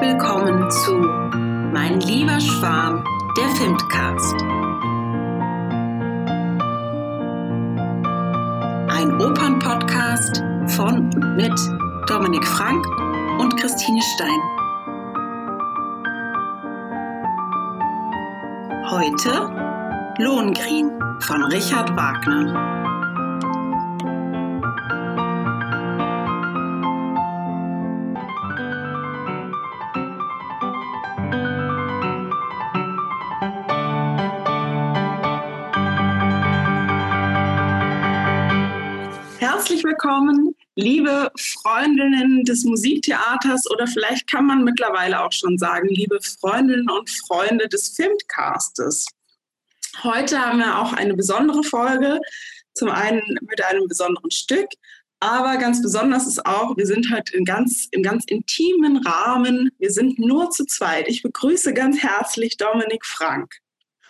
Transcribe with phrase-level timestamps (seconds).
[0.00, 0.92] Willkommen zu
[1.72, 3.02] Mein lieber Schwarm,
[3.38, 4.34] der Filmcast.
[8.92, 10.44] Ein Opernpodcast
[10.76, 11.58] von und mit
[12.08, 12.86] Dominik Frank
[13.40, 14.40] und Christine Stein.
[18.90, 19.50] Heute
[20.18, 20.90] Lohengrin
[21.20, 22.95] von Richard Wagner.
[39.96, 46.90] Willkommen, liebe Freundinnen des Musiktheaters oder vielleicht kann man mittlerweile auch schon sagen, liebe Freundinnen
[46.90, 49.06] und Freunde des Filmcastes.
[50.02, 52.20] Heute haben wir auch eine besondere Folge,
[52.74, 54.68] zum einen mit einem besonderen Stück,
[55.20, 59.70] aber ganz besonders ist auch, wir sind heute in ganz, im ganz intimen Rahmen.
[59.78, 61.08] Wir sind nur zu zweit.
[61.08, 63.50] Ich begrüße ganz herzlich Dominik Frank.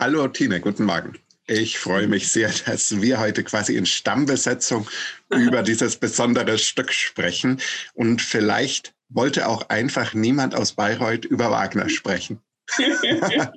[0.01, 1.17] Hallo Tine, guten Morgen.
[1.49, 4.89] Ich freue mich sehr, dass wir heute quasi in Stammbesetzung
[5.31, 7.61] über dieses besondere Stück sprechen.
[7.95, 12.41] Und vielleicht wollte auch einfach niemand aus Bayreuth über Wagner sprechen.
[12.79, 13.53] ja,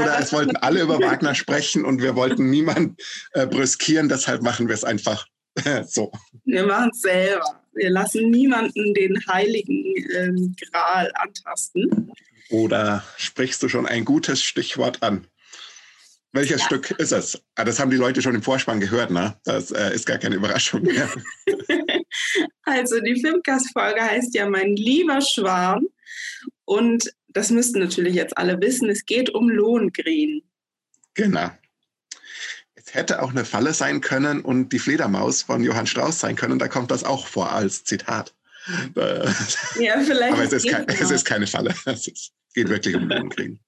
[0.00, 4.68] Oder es wollten alle über Wagner sprechen und wir wollten niemand äh, brüskieren, deshalb machen
[4.68, 5.26] wir es einfach
[5.86, 6.12] so.
[6.44, 7.60] Wir machen es selber.
[7.74, 9.84] Wir lassen niemanden den heiligen
[10.16, 12.12] ähm, Gral antasten.
[12.50, 15.26] Oder sprichst du schon ein gutes Stichwort an?
[16.34, 16.66] Welches ja.
[16.66, 17.40] Stück ist es?
[17.54, 19.36] Ah, das haben die Leute schon im Vorspann gehört, ne?
[19.44, 21.08] Das äh, ist gar keine Überraschung mehr.
[22.64, 25.86] also die Filmcast-Folge heißt ja Mein lieber Schwarm.
[26.64, 30.42] Und das müssten natürlich jetzt alle wissen, es geht um Lohengrin.
[31.14, 31.50] Genau.
[32.74, 36.58] Es hätte auch eine Falle sein können und die Fledermaus von Johann Strauss sein können.
[36.58, 38.34] Da kommt das auch vor als Zitat.
[38.96, 40.32] Ja, vielleicht.
[40.32, 41.72] Aber es ist, kein, es ist keine Falle.
[41.84, 43.60] Es geht wirklich um Lohengrin.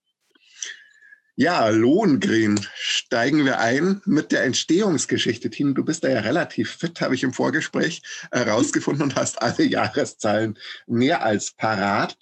[1.38, 5.50] Ja, Lohengrin, steigen wir ein mit der Entstehungsgeschichte.
[5.50, 8.00] Tine, du bist da ja relativ fit, habe ich im Vorgespräch
[8.32, 12.16] herausgefunden und hast alle Jahreszahlen mehr als parat.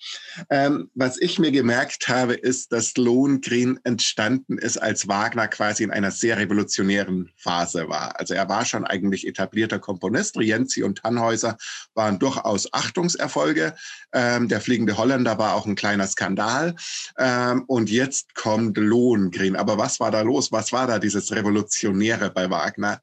[0.51, 5.93] Ähm, was ich mir gemerkt habe, ist, dass Lohengrin entstanden ist, als Wagner quasi in
[5.93, 8.19] einer sehr revolutionären Phase war.
[8.19, 10.37] Also er war schon eigentlich etablierter Komponist.
[10.37, 11.57] Rienzi und Tannhäuser
[11.95, 13.77] waren durchaus Achtungserfolge.
[14.13, 16.75] Ähm, der Fliegende Holländer war auch ein kleiner Skandal.
[17.17, 19.57] Ähm, und jetzt kommt Lohengrin Lohengrin.
[19.57, 20.51] Aber was war da los?
[20.53, 23.01] Was war da dieses Revolutionäre bei Wagner?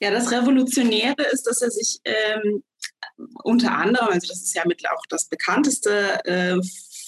[0.00, 2.62] Ja, das Revolutionäre ist, dass er sich ähm,
[3.42, 6.56] unter anderem, also das ist ja mittlerweile auch das bekannteste, äh,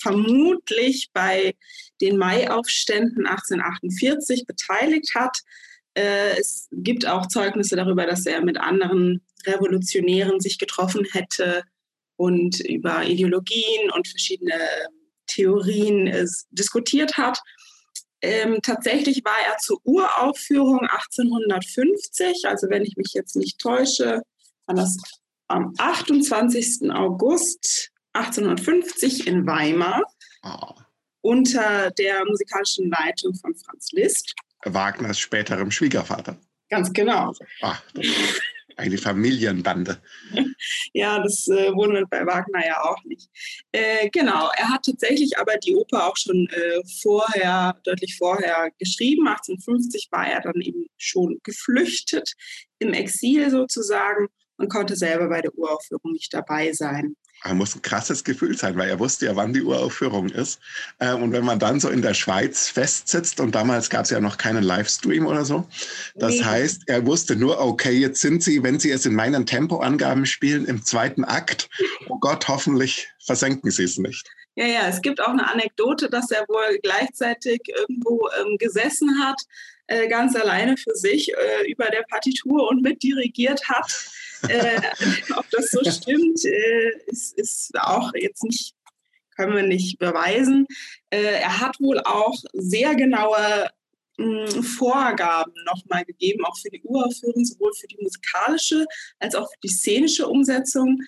[0.01, 1.55] vermutlich bei
[2.01, 5.39] den Maiaufständen 1848 beteiligt hat.
[5.95, 11.65] Äh, es gibt auch Zeugnisse darüber, dass er mit anderen Revolutionären sich getroffen hätte
[12.17, 14.55] und über Ideologien und verschiedene
[15.27, 17.41] Theorien äh, diskutiert hat.
[18.23, 24.23] Ähm, tatsächlich war er zur Uraufführung 1850, also wenn ich mich jetzt nicht täusche,
[24.67, 24.97] war das
[25.49, 26.91] am 28.
[26.93, 30.03] August 1850 in Weimar
[30.43, 30.75] oh.
[31.23, 34.35] unter der musikalischen Leitung von Franz Liszt.
[34.65, 36.37] Wagners späterem Schwiegervater.
[36.69, 37.35] Ganz genau.
[37.63, 37.83] Ach,
[38.81, 40.01] eine Familienbande.
[40.93, 43.29] ja, das äh, wundert bei Wagner ja auch nicht.
[43.73, 49.29] Äh, genau, er hat tatsächlich aber die Oper auch schon äh, vorher, deutlich vorher geschrieben.
[49.29, 52.35] 1850 war er dann eben schon geflüchtet,
[52.79, 57.17] im Exil sozusagen und konnte selber bei der Uraufführung nicht dabei sein.
[57.43, 60.61] Er muss ein krasses Gefühl sein, weil er wusste ja, wann die Uraufführung ist.
[60.99, 64.21] Äh, und wenn man dann so in der Schweiz festsitzt, und damals gab es ja
[64.21, 65.67] noch keinen Livestream oder so,
[66.17, 66.45] das nee.
[66.45, 70.67] heißt, er wusste nur, okay, jetzt sind sie, wenn sie es in meinen Tempoangaben spielen,
[70.67, 71.71] im zweiten Akt.
[72.09, 74.29] Oh Gott, hoffentlich versenken sie es nicht.
[74.57, 79.41] Ja, ja, es gibt auch eine Anekdote, dass er wohl gleichzeitig irgendwo ähm, gesessen hat,
[79.87, 83.91] äh, ganz alleine für sich äh, über der Partitur und mitdirigiert hat
[84.49, 84.81] äh,
[85.37, 88.75] ob das so stimmt, äh, ist, ist auch jetzt nicht,
[89.37, 90.67] können wir nicht beweisen.
[91.11, 93.71] Äh, er hat wohl auch sehr genaue
[94.19, 98.87] hm, Vorgaben nochmal gegeben, auch für die Uraufführung, sowohl für die musikalische
[99.19, 101.01] als auch für die szenische Umsetzung.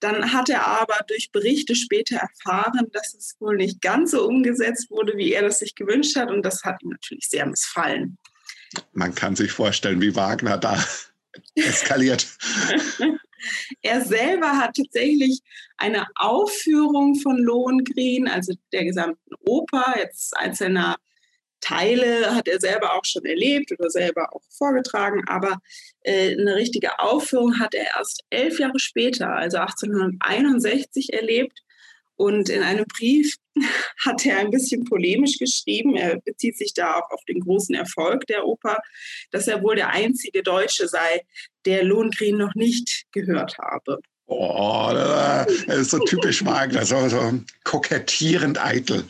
[0.00, 4.90] Dann hat er aber durch Berichte später erfahren, dass es wohl nicht ganz so umgesetzt
[4.90, 6.28] wurde, wie er das sich gewünscht hat.
[6.28, 8.18] Und das hat ihm natürlich sehr missfallen.
[8.92, 10.82] Man kann sich vorstellen, wie Wagner da
[11.54, 12.26] eskaliert.
[13.82, 15.40] er selber hat tatsächlich
[15.76, 20.96] eine Aufführung von Lohengrin, also der gesamten Oper, jetzt einzelner
[21.62, 25.58] Teile hat er selber auch schon erlebt oder selber auch vorgetragen, aber
[26.02, 31.60] äh, eine richtige Aufführung hat er erst elf Jahre später, also 1861, erlebt.
[32.16, 33.36] Und in einem Brief
[34.04, 38.26] hat er ein bisschen polemisch geschrieben, er bezieht sich da auch auf den großen Erfolg
[38.26, 38.78] der Oper,
[39.30, 41.22] dass er wohl der einzige Deutsche sei,
[41.64, 44.00] der Lohengrin noch nicht gehört habe.
[44.26, 49.04] Oh, das ist so typisch Wagner, so, so kokettierend eitel,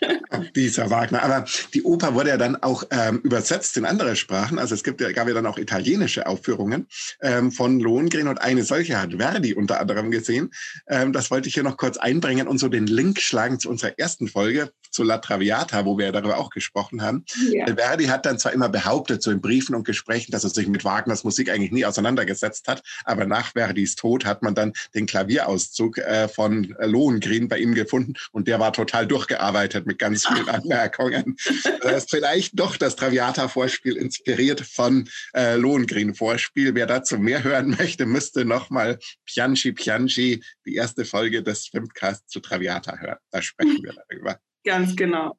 [0.56, 1.22] dieser Wagner.
[1.22, 4.58] Aber die Oper wurde ja dann auch ähm, übersetzt in andere Sprachen.
[4.58, 6.88] Also es gibt ja, gab ja dann auch italienische Aufführungen
[7.20, 10.50] ähm, von Lohengrin und eine solche hat Verdi unter anderem gesehen.
[10.88, 13.98] Ähm, das wollte ich hier noch kurz einbringen und so den Link schlagen zu unserer
[13.98, 17.24] ersten Folge zu La Traviata, wo wir ja darüber auch gesprochen haben.
[17.52, 17.66] Ja.
[17.66, 20.84] Verdi hat dann zwar immer behauptet, so in Briefen und Gesprächen, dass er sich mit
[20.84, 25.98] Wagners Musik eigentlich nie auseinandergesetzt hat, aber nach Verdis Tod hat man dann den Klavierauszug
[25.98, 31.36] äh, von Lohengrin bei ihm gefunden und der war total durchgearbeitet mit ganz vielen Anmerkungen.
[31.82, 36.74] Das ist vielleicht doch das Traviata-Vorspiel inspiriert von äh, Lohengrin-Vorspiel.
[36.74, 42.40] Wer dazu mehr hören möchte, müsste nochmal Pianchi Pianchi, die erste Folge des Filmcasts zu
[42.40, 43.18] Traviata hören.
[43.30, 44.38] Da sprechen wir darüber.
[44.64, 45.38] Ganz genau.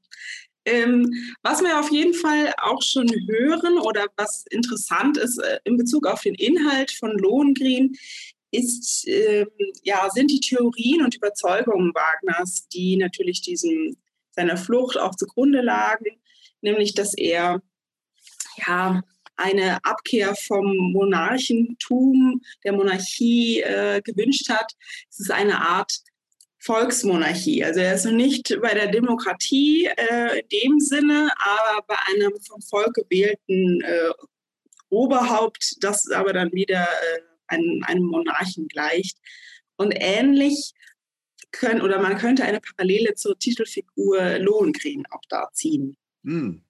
[0.65, 1.11] Ähm,
[1.41, 6.05] was wir auf jeden Fall auch schon hören oder was interessant ist äh, in Bezug
[6.05, 7.95] auf den Inhalt von Lohengrin,
[8.51, 9.45] ist, äh,
[9.83, 13.97] ja, sind die Theorien und Überzeugungen Wagners, die natürlich diesem,
[14.31, 16.19] seiner Flucht auch zugrunde lagen,
[16.61, 17.61] nämlich dass er
[18.57, 19.01] ja,
[19.35, 24.73] eine Abkehr vom Monarchentum, der Monarchie äh, gewünscht hat.
[25.09, 25.91] Es ist eine Art
[26.59, 27.63] Volksmonarchie.
[27.63, 32.33] Also er ist noch nicht bei der Demokratie äh, in dem Sinne, aber bei einem
[32.45, 34.11] vom Volk gewählten äh,
[34.89, 37.19] Oberhaupt, das aber dann wieder äh,
[37.49, 39.17] einem, einem Monarchen gleicht.
[39.75, 40.73] Und ähnlich
[41.51, 45.97] können, oder man könnte eine Parallele zur Titelfigur Lohengrin auch da ziehen.
[46.23, 46.63] Hm.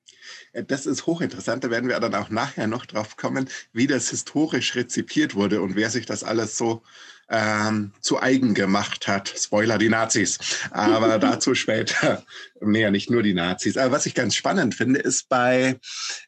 [0.68, 1.64] Das ist hochinteressant.
[1.64, 5.76] Da werden wir dann auch nachher noch drauf kommen, wie das historisch rezipiert wurde und
[5.76, 6.84] wer sich das alles so
[7.30, 9.34] ähm, zu eigen gemacht hat.
[9.38, 10.40] Spoiler, die Nazis.
[10.72, 12.24] Aber dazu später
[12.62, 13.78] mehr, nicht nur die Nazis.
[13.78, 15.80] Aber was ich ganz spannend finde, ist bei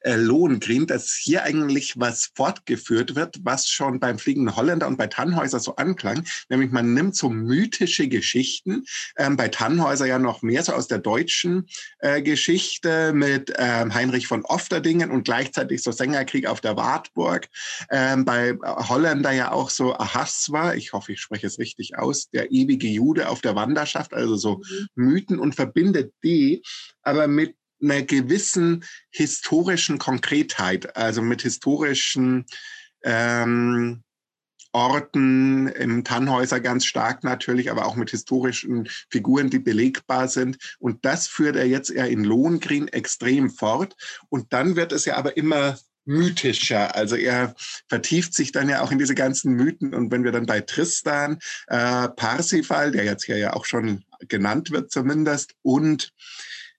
[0.02, 5.08] äh, Lohengrin, dass hier eigentlich was fortgeführt wird, was schon beim Fliegenden Holländer und bei
[5.08, 6.26] Tannhäuser so anklang.
[6.50, 8.86] Nämlich man nimmt so mythische Geschichten,
[9.18, 11.68] ähm, bei Tannhäuser ja noch mehr so aus der deutschen
[12.00, 17.48] äh, Geschichte mit ähm, Heinrich von Ofterdingen und gleichzeitig so Sängerkrieg auf der Wartburg.
[17.90, 22.52] Ähm, bei Holländer ja auch so Ahaswa, ich hoffe, ich spreche es richtig aus, der
[22.52, 24.88] ewige Jude auf der Wanderschaft, also so mhm.
[24.96, 26.64] Mythen und verbindet die,
[27.02, 32.46] aber mit einer gewissen historischen Konkretheit, also mit historischen
[33.04, 34.04] ähm,
[34.74, 40.58] Orten, im Tannhäuser ganz stark natürlich, aber auch mit historischen Figuren, die belegbar sind.
[40.80, 43.96] Und das führt er jetzt eher in Lohengrin extrem fort.
[44.30, 46.96] Und dann wird es ja aber immer mythischer.
[46.96, 47.56] Also er
[47.88, 49.94] vertieft sich dann ja auch in diese ganzen Mythen.
[49.94, 54.72] Und wenn wir dann bei Tristan, äh, Parsifal, der jetzt hier ja auch schon genannt
[54.72, 56.14] wird zumindest, und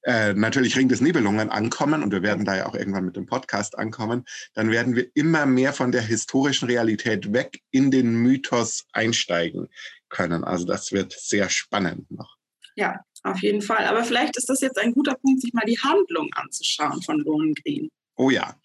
[0.03, 3.27] äh, natürlich Ring des Nibelungen ankommen, und wir werden da ja auch irgendwann mit dem
[3.27, 8.85] Podcast ankommen, dann werden wir immer mehr von der historischen Realität weg in den Mythos
[8.93, 9.69] einsteigen
[10.09, 10.45] können.
[10.45, 12.37] Also das wird sehr spannend noch.
[12.75, 13.87] Ja, auf jeden Fall.
[13.87, 17.91] Aber vielleicht ist das jetzt ein guter Punkt, sich mal die Handlung anzuschauen von Lohengrin.
[18.17, 18.57] Oh ja.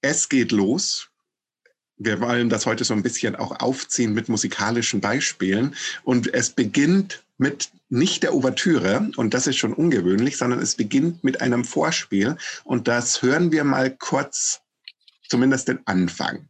[0.00, 1.10] Es geht los.
[1.98, 5.74] Wir wollen das heute so ein bisschen auch aufziehen mit musikalischen Beispielen.
[6.04, 11.22] Und es beginnt mit nicht der Ouvertüre, und das ist schon ungewöhnlich, sondern es beginnt
[11.24, 12.36] mit einem Vorspiel.
[12.64, 14.60] Und das hören wir mal kurz,
[15.28, 16.48] zumindest den Anfang.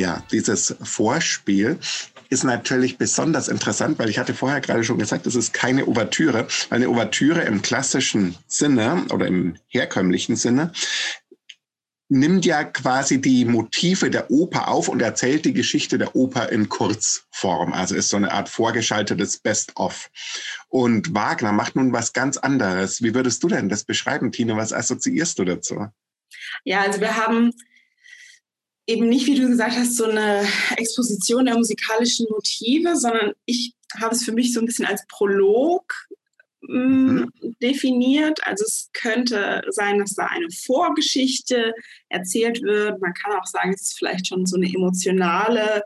[0.00, 1.78] Ja, dieses Vorspiel
[2.30, 6.46] ist natürlich besonders interessant, weil ich hatte vorher gerade schon gesagt, es ist keine Ouvertüre.
[6.70, 10.72] Eine Ouvertüre im klassischen Sinne oder im herkömmlichen Sinne
[12.08, 16.68] nimmt ja quasi die Motive der Oper auf und erzählt die Geschichte der Oper in
[16.68, 17.72] Kurzform.
[17.72, 20.10] Also ist so eine Art vorgeschaltetes Best-of.
[20.68, 23.02] Und Wagner macht nun was ganz anderes.
[23.02, 24.56] Wie würdest du denn das beschreiben, Tine?
[24.56, 25.86] Was assoziierst du dazu?
[26.64, 27.52] Ja, also wir haben
[28.90, 34.14] eben nicht, wie du gesagt hast, so eine Exposition der musikalischen Motive, sondern ich habe
[34.14, 35.94] es für mich so ein bisschen als Prolog
[36.62, 37.32] mm, mhm.
[37.62, 38.40] definiert.
[38.46, 41.72] Also es könnte sein, dass da eine Vorgeschichte
[42.08, 43.00] erzählt wird.
[43.00, 45.82] Man kann auch sagen, es ist vielleicht schon so eine emotionale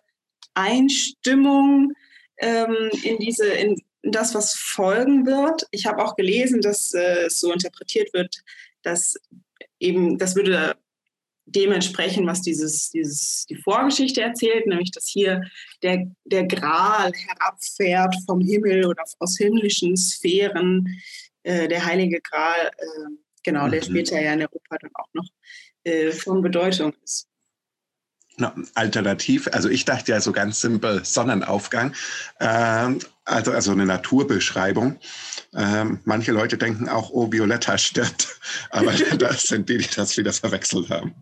[0.54, 1.92] Einstimmung
[2.38, 5.66] ähm, in diese, in das, was folgen wird.
[5.72, 8.42] Ich habe auch gelesen, dass äh, es so interpretiert wird,
[8.82, 9.14] dass
[9.78, 10.76] eben, das würde
[11.46, 15.42] dementsprechend, was dieses, dieses, die Vorgeschichte erzählt, nämlich dass hier
[15.82, 20.86] der, der Gral herabfährt vom Himmel oder aus himmlischen Sphären,
[21.42, 23.10] äh, der heilige Gral, äh,
[23.42, 23.84] genau, der mhm.
[23.84, 25.28] später ja in Europa dann auch noch
[25.84, 27.28] äh, von Bedeutung ist.
[28.74, 31.94] Alternativ, also ich dachte ja so ganz simpel Sonnenaufgang,
[32.40, 32.94] äh,
[33.26, 34.98] also, also eine Naturbeschreibung.
[35.54, 40.32] Ähm, manche Leute denken auch, oh, Violetta stirbt, aber das sind die, die das wieder
[40.32, 41.14] verwechselt haben.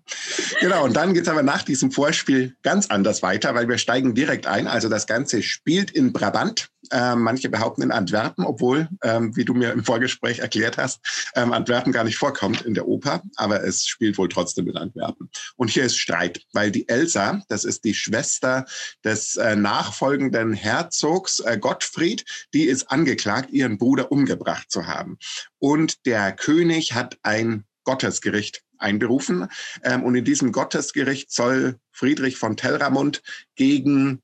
[0.61, 4.14] Genau, und dann geht es aber nach diesem Vorspiel ganz anders weiter, weil wir steigen
[4.14, 4.66] direkt ein.
[4.66, 6.69] Also das Ganze spielt in Brabant.
[6.92, 11.00] Ähm, manche behaupten in Antwerpen, obwohl, ähm, wie du mir im Vorgespräch erklärt hast,
[11.34, 15.30] ähm, Antwerpen gar nicht vorkommt in der Oper, aber es spielt wohl trotzdem in Antwerpen.
[15.56, 18.66] Und hier ist Streit, weil die Elsa, das ist die Schwester
[19.04, 25.18] des äh, nachfolgenden Herzogs äh, Gottfried, die ist angeklagt, ihren Bruder umgebracht zu haben.
[25.58, 29.49] Und der König hat ein Gottesgericht einberufen.
[29.82, 33.22] Ähm, und in diesem Gottesgericht soll Friedrich von Telramund
[33.54, 34.20] gegen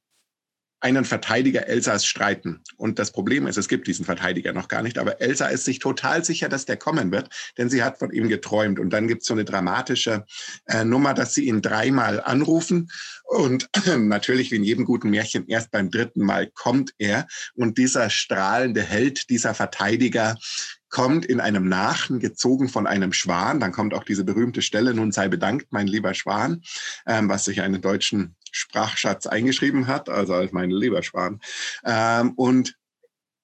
[0.81, 2.61] einen Verteidiger Elsas streiten.
[2.77, 5.81] Und das Problem ist, es gibt diesen Verteidiger noch gar nicht, aber Elsa ist sich
[5.81, 8.79] total sicher, dass der kommen wird, denn sie hat von ihm geträumt.
[8.79, 10.25] Und dann gibt es so eine dramatische
[10.67, 12.91] äh, Nummer, dass sie ihn dreimal anrufen.
[13.25, 17.27] Und äh, natürlich, wie in jedem guten Märchen, erst beim dritten Mal kommt er.
[17.55, 20.37] Und dieser strahlende Held, dieser Verteidiger,
[20.91, 23.61] kommt in einem Nachen gezogen von einem Schwan.
[23.61, 26.63] Dann kommt auch diese berühmte Stelle, nun sei bedankt, mein lieber Schwan,
[27.07, 31.41] ähm, was sich einen deutschen Sprachschatz eingeschrieben hat, also als mein lieber Schwan.
[31.85, 32.77] Ähm, und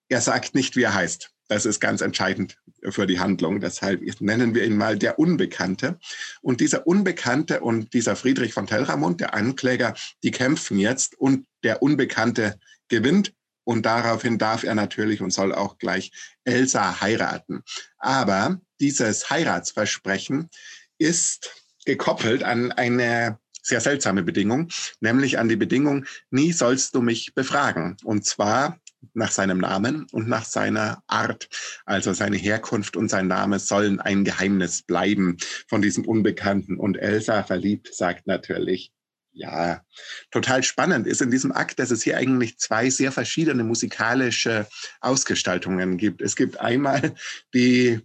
[0.09, 1.31] er sagt nicht, wie er heißt.
[1.49, 2.59] Das ist ganz entscheidend
[2.89, 3.61] für die Handlung.
[3.61, 5.99] Deshalb nennen wir ihn mal der Unbekannte.
[6.41, 11.83] Und dieser Unbekannte und dieser Friedrich von Telramund, der Ankläger, die kämpfen jetzt und der
[11.83, 12.59] Unbekannte
[12.89, 13.35] gewinnt.
[13.65, 16.13] Und daraufhin darf er natürlich und soll auch gleich
[16.45, 17.63] Elsa heiraten.
[17.99, 20.51] Aber dieses Heiratsversprechen
[20.99, 21.51] ist
[21.87, 24.69] gekoppelt an eine sehr seltsame Bedingung,
[25.01, 27.97] nämlich an die Bedingung, nie sollst du mich befragen.
[28.05, 28.79] Und zwar
[29.15, 31.49] nach seinem Namen und nach seiner Art.
[31.85, 35.37] Also seine Herkunft und sein Name sollen ein Geheimnis bleiben
[35.69, 36.79] von diesem Unbekannten.
[36.79, 38.93] Und Elsa verliebt sagt natürlich,
[39.33, 39.83] ja,
[40.31, 44.69] total spannend ist in diesem Akt, dass es hier eigentlich zwei sehr verschiedene musikalische
[45.01, 46.23] Ausgestaltungen gibt.
[46.23, 47.15] Es gibt einmal
[47.53, 48.01] die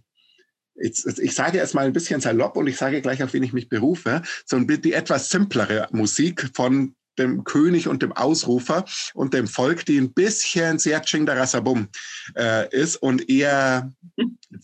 [0.80, 3.52] ich, ich sage erst mal ein bisschen salopp und ich sage gleich, auf wen ich
[3.52, 8.84] mich berufe, so die etwas simplere Musik von dem König und dem Ausrufer
[9.14, 11.88] und dem Volk, die ein bisschen sehr Chingdarasabum
[12.36, 13.92] äh, ist und eher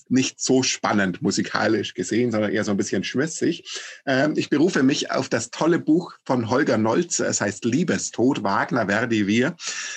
[0.08, 3.64] nicht so spannend musikalisch gesehen, sondern eher so ein bisschen schwissig.
[4.06, 8.86] Ähm, ich berufe mich auf das tolle Buch von Holger Nolze, es heißt Liebestod, Wagner,
[8.86, 9.56] Verdi, Wir.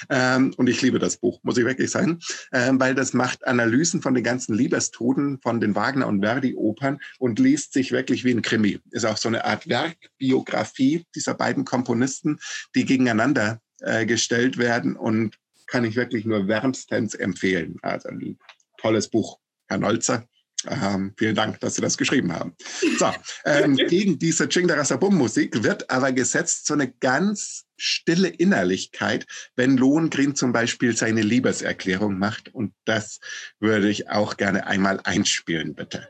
[0.10, 2.20] Ähm, und ich liebe das Buch, muss ich wirklich sagen,
[2.54, 7.40] ähm, weil das macht Analysen von den ganzen Liebestoden von den Wagner- und Verdi-Opern und
[7.40, 8.80] liest sich wirklich wie ein Krimi.
[8.92, 12.40] Ist auch so eine Art Werkbiografie dieser beiden Komponisten,
[12.76, 15.36] die gegeneinander äh, gestellt werden und
[15.68, 17.78] kann ich wirklich nur wärmstens empfehlen.
[17.82, 18.38] Also ein
[18.78, 20.28] tolles Buch, Herr Nolzer.
[20.68, 22.54] Ähm, vielen Dank, dass Sie das geschrieben haben.
[22.98, 23.10] So,
[23.46, 29.26] ähm, gegen diese Chingdarasabum-Musik wird aber gesetzt so eine ganz stille Innerlichkeit,
[29.56, 32.54] wenn Lohengrin zum Beispiel seine Liebeserklärung macht.
[32.54, 33.22] Und das
[33.60, 36.10] würde ich auch gerne einmal einspielen, bitte.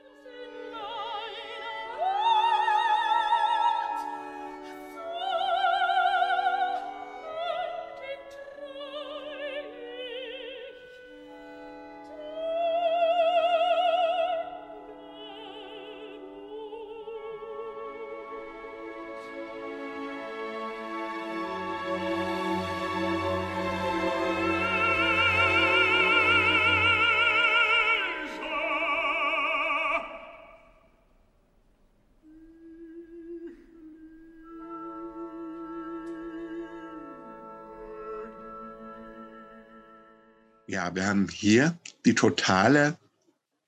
[40.96, 42.98] Wir haben hier die totale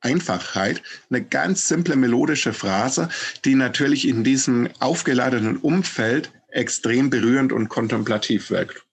[0.01, 3.09] Einfachheit, eine ganz simple melodische Phrase,
[3.45, 8.85] die natürlich in diesem aufgeladenen Umfeld extrem berührend und kontemplativ wirkt.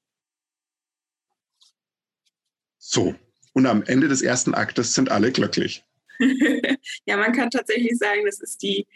[2.79, 3.15] So,
[3.53, 5.85] und am Ende des ersten Aktes sind alle glücklich.
[7.07, 8.87] ja, man kann tatsächlich sagen, das ist die,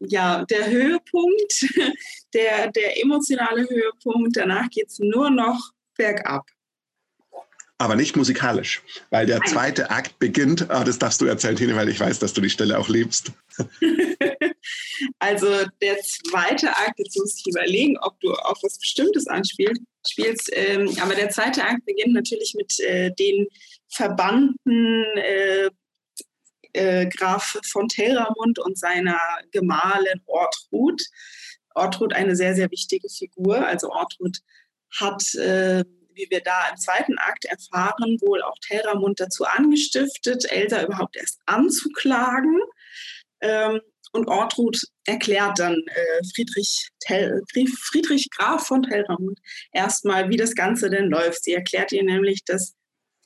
[0.00, 1.66] ja, der Höhepunkt,
[2.34, 4.36] der, der emotionale Höhepunkt.
[4.36, 6.46] Danach geht es nur noch bergab.
[7.78, 11.90] Aber nicht musikalisch, weil der zweite Akt beginnt, oh, das darfst du erzählen, Tine, weil
[11.90, 13.32] ich weiß, dass du die Stelle auch liebst.
[15.18, 15.46] also
[15.82, 20.96] der zweite Akt, jetzt muss ich überlegen, ob du auf was Bestimmtes anspielst, spielst, ähm,
[21.02, 23.46] aber der zweite Akt beginnt natürlich mit äh, den
[23.88, 25.68] verbannten äh,
[26.72, 31.02] äh, Graf von Telramund und seiner Gemahlin Ortrud.
[31.74, 33.66] Ortrud eine sehr, sehr wichtige Figur.
[33.66, 34.38] Also Ortrud
[34.98, 35.84] hat äh,
[36.16, 41.40] wie wir da im zweiten Akt erfahren, wohl auch Telramund dazu angestiftet, Elsa überhaupt erst
[41.46, 42.60] anzuklagen.
[43.40, 43.80] Ähm,
[44.12, 49.38] und Ortrud erklärt dann äh, Friedrich, Tel, Friedrich Graf von Telramund
[49.72, 51.44] erstmal, wie das Ganze denn läuft.
[51.44, 52.74] Sie erklärt ihr nämlich, dass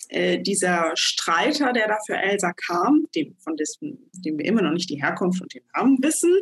[0.09, 4.73] äh, dieser Streiter, der da für Elsa kam, dem, von dessen, dem wir immer noch
[4.73, 6.37] nicht die Herkunft und den Namen wissen,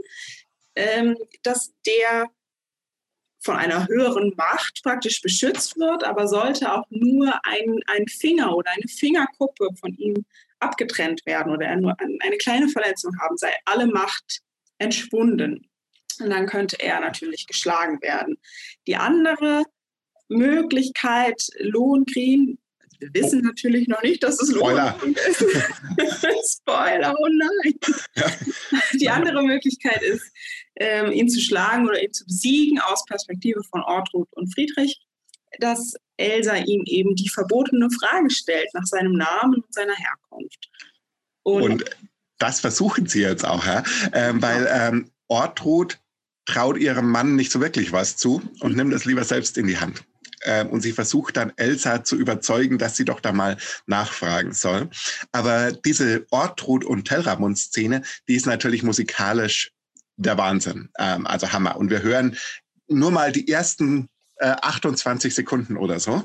[0.74, 2.30] ähm, dass der
[3.40, 8.70] von einer höheren Macht praktisch beschützt wird, aber sollte auch nur ein, ein Finger oder
[8.70, 10.24] eine Fingerkuppe von ihm
[10.60, 14.40] abgetrennt werden oder er nur eine kleine Verletzung haben, sei alle Macht
[14.78, 15.68] entschwunden.
[16.20, 18.38] Und dann könnte er natürlich geschlagen werden.
[18.86, 19.64] Die andere
[20.28, 22.58] Möglichkeit, Lohengrin,
[23.00, 25.38] wir wissen natürlich noch nicht, dass es Lohengrin ist.
[26.60, 27.74] Spoiler, oh nein.
[28.16, 28.26] Ja.
[28.94, 30.32] Die andere Möglichkeit ist,
[30.78, 35.00] ähm, ihn zu schlagen oder ihn zu besiegen aus Perspektive von Ortrud und Friedrich,
[35.60, 40.70] dass Elsa ihm eben die verbotene Frage stellt nach seinem Namen und seiner Herkunft.
[41.42, 41.84] Und, und
[42.38, 43.82] das versuchen sie jetzt auch, ja?
[44.12, 45.98] ähm, weil ähm, Ortrud
[46.44, 49.78] traut ihrem Mann nicht so wirklich was zu und nimmt es lieber selbst in die
[49.78, 50.04] Hand.
[50.44, 53.56] Ähm, und sie versucht dann Elsa zu überzeugen, dass sie doch da mal
[53.86, 54.88] nachfragen soll.
[55.32, 59.72] Aber diese Ortrud und Telramund-Szene, die ist natürlich musikalisch
[60.18, 60.90] der Wahnsinn.
[60.98, 61.76] Ähm, also Hammer.
[61.76, 62.36] Und wir hören
[62.88, 66.22] nur mal die ersten äh, 28 Sekunden oder so.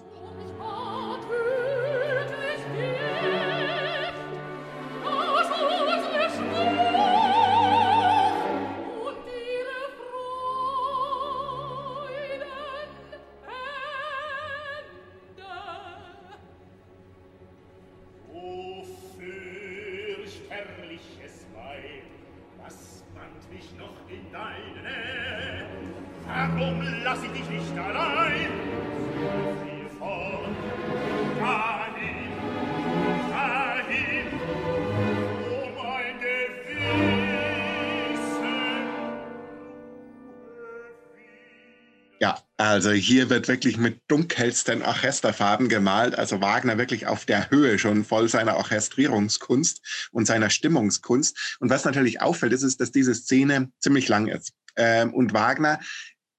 [43.03, 46.15] Hier wird wirklich mit dunkelsten Orchesterfarben gemalt.
[46.15, 51.57] Also Wagner wirklich auf der Höhe schon voll seiner Orchestrierungskunst und seiner Stimmungskunst.
[51.59, 54.53] Und was natürlich auffällt, ist, ist dass diese Szene ziemlich lang ist.
[54.75, 55.79] Ähm, und Wagner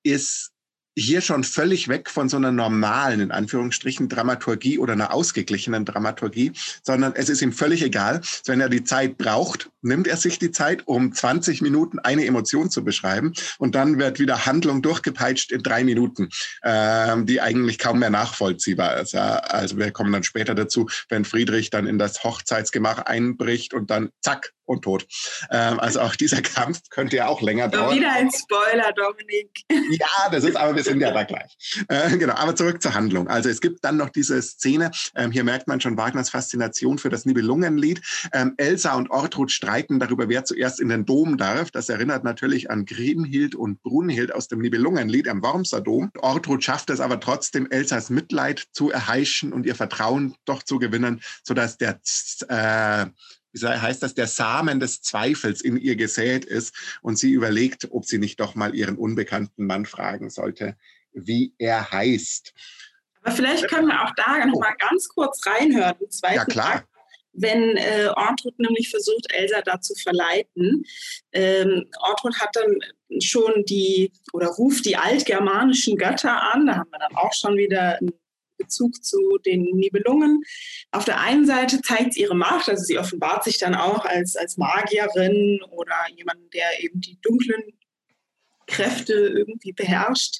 [0.02, 0.50] ist
[0.96, 6.52] hier schon völlig weg von so einer normalen, in Anführungsstrichen, Dramaturgie oder einer ausgeglichenen Dramaturgie,
[6.82, 8.20] sondern es ist ihm völlig egal.
[8.46, 12.70] Wenn er die Zeit braucht, nimmt er sich die Zeit, um 20 Minuten eine Emotion
[12.70, 16.28] zu beschreiben und dann wird wieder Handlung durchgepeitscht in drei Minuten,
[16.64, 19.12] ähm, die eigentlich kaum mehr nachvollziehbar ist.
[19.12, 19.36] Ja.
[19.36, 24.10] Also wir kommen dann später dazu, wenn Friedrich dann in das Hochzeitsgemach einbricht und dann
[24.20, 25.06] zack, und tot.
[25.50, 27.94] Ähm, also auch dieser Kampf könnte ja auch länger dauern.
[27.94, 29.50] Wieder ein Spoiler, Dominik.
[29.90, 31.54] Ja, das ist, aber wir sind ja da gleich.
[31.88, 33.28] Äh, genau, aber zurück zur Handlung.
[33.28, 37.10] Also es gibt dann noch diese Szene, ähm, hier merkt man schon Wagners Faszination für
[37.10, 38.00] das Nibelungenlied.
[38.32, 41.70] Ähm, Elsa und Ortrud streiten darüber, wer zuerst in den Dom darf.
[41.70, 46.10] Das erinnert natürlich an Grimhild und Brunhild aus dem Nibelungenlied am Wormser Dom.
[46.18, 51.20] Ortrud schafft es aber trotzdem, Elsas Mitleid zu erheischen und ihr Vertrauen doch zu gewinnen,
[51.42, 52.00] sodass der
[52.48, 53.06] äh,
[53.62, 58.18] heißt das, der Samen des Zweifels in ihr gesät ist und sie überlegt, ob sie
[58.18, 60.76] nicht doch mal ihren unbekannten Mann fragen sollte,
[61.12, 62.54] wie er heißt.
[63.22, 65.94] Aber vielleicht können wir auch da noch mal ganz kurz reinhören.
[66.32, 66.84] Ja, klar.
[67.34, 70.84] Wenn äh, Ortrud nämlich versucht, Elsa da zu verleiten.
[71.32, 72.78] Ähm, Ortrud hat dann
[73.20, 76.66] schon die oder ruft die altgermanischen Götter an.
[76.66, 78.12] Da haben wir dann auch schon wieder einen
[78.56, 80.42] Bezug zu den Nibelungen.
[80.92, 84.36] Auf der einen Seite zeigt sie ihre Macht, also sie offenbart sich dann auch als,
[84.36, 87.62] als Magierin oder jemand, der eben die dunklen
[88.66, 90.38] Kräfte irgendwie beherrscht.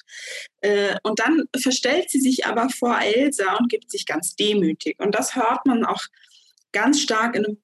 [0.61, 4.95] Äh, und dann verstellt sie sich aber vor Elsa und gibt sich ganz demütig.
[4.99, 6.03] Und das hört man auch
[6.75, 7.57] ganz stark in einem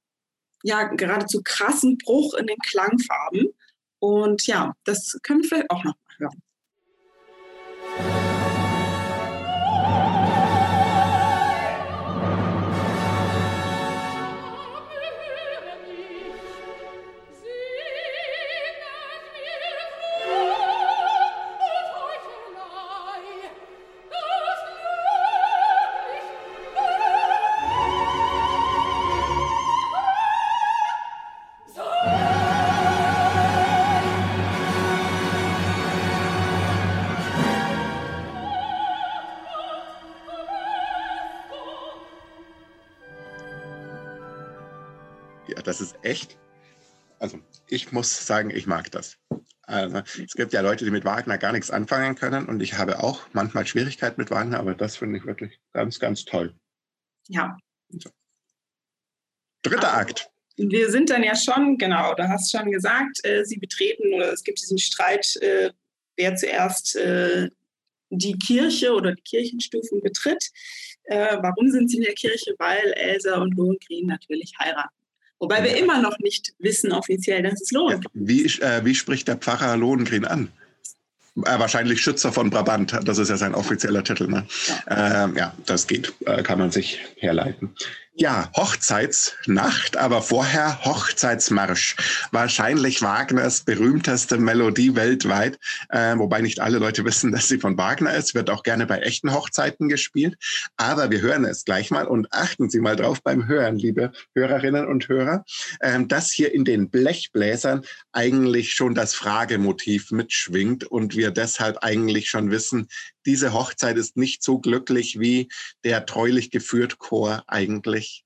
[0.64, 3.54] ja, geradezu krassen Bruch in den Klangfarben.
[4.00, 6.42] Und ja, das können wir auch noch mal hören.
[47.92, 49.18] Ich muss sagen, ich mag das.
[49.64, 53.04] Also, es gibt ja Leute, die mit Wagner gar nichts anfangen können und ich habe
[53.04, 56.56] auch manchmal Schwierigkeiten mit Wagner, aber das finde ich wirklich ganz, ganz toll.
[57.28, 57.58] Ja.
[57.90, 58.10] So.
[59.62, 60.30] Dritter also, Akt.
[60.56, 64.44] Wir sind dann ja schon, genau, du hast schon gesagt, äh, sie betreten oder es
[64.44, 65.72] gibt diesen Streit, äh,
[66.16, 67.50] wer zuerst äh,
[68.10, 70.50] die Kirche oder die Kirchenstufen betritt.
[71.04, 72.56] Äh, warum sind sie in der Kirche?
[72.58, 75.01] Weil Elsa und Lohengrin natürlich heiraten.
[75.42, 78.12] Wobei wir immer noch nicht wissen offiziell, dass es Lohengrin ist.
[78.14, 80.50] Wie, äh, wie spricht der Pfarrer Lohengrin an?
[81.36, 84.28] Äh, wahrscheinlich Schützer von Brabant, das ist ja sein offizieller Titel.
[84.28, 84.46] Ne?
[84.88, 85.24] Ja.
[85.24, 87.74] Ähm, ja, das geht, äh, kann man sich herleiten.
[88.14, 91.96] Ja, Hochzeitsnacht, aber vorher Hochzeitsmarsch.
[92.32, 98.14] Wahrscheinlich Wagners berühmteste Melodie weltweit, äh, wobei nicht alle Leute wissen, dass sie von Wagner
[98.14, 98.36] ist.
[98.36, 100.36] Wird auch gerne bei echten Hochzeiten gespielt.
[100.76, 104.88] Aber wir hören es gleich mal und achten Sie mal drauf beim Hören, liebe Hörerinnen
[104.88, 105.46] und Hörer,
[105.80, 112.30] äh, dass hier in den Blechbläsern eigentlich schon das Fragemotiv mitschwingt und wir deshalb eigentlich
[112.30, 112.90] schon wissen,
[113.26, 115.50] diese Hochzeit ist nicht so glücklich, wie
[115.84, 118.24] der treulich geführt Chor eigentlich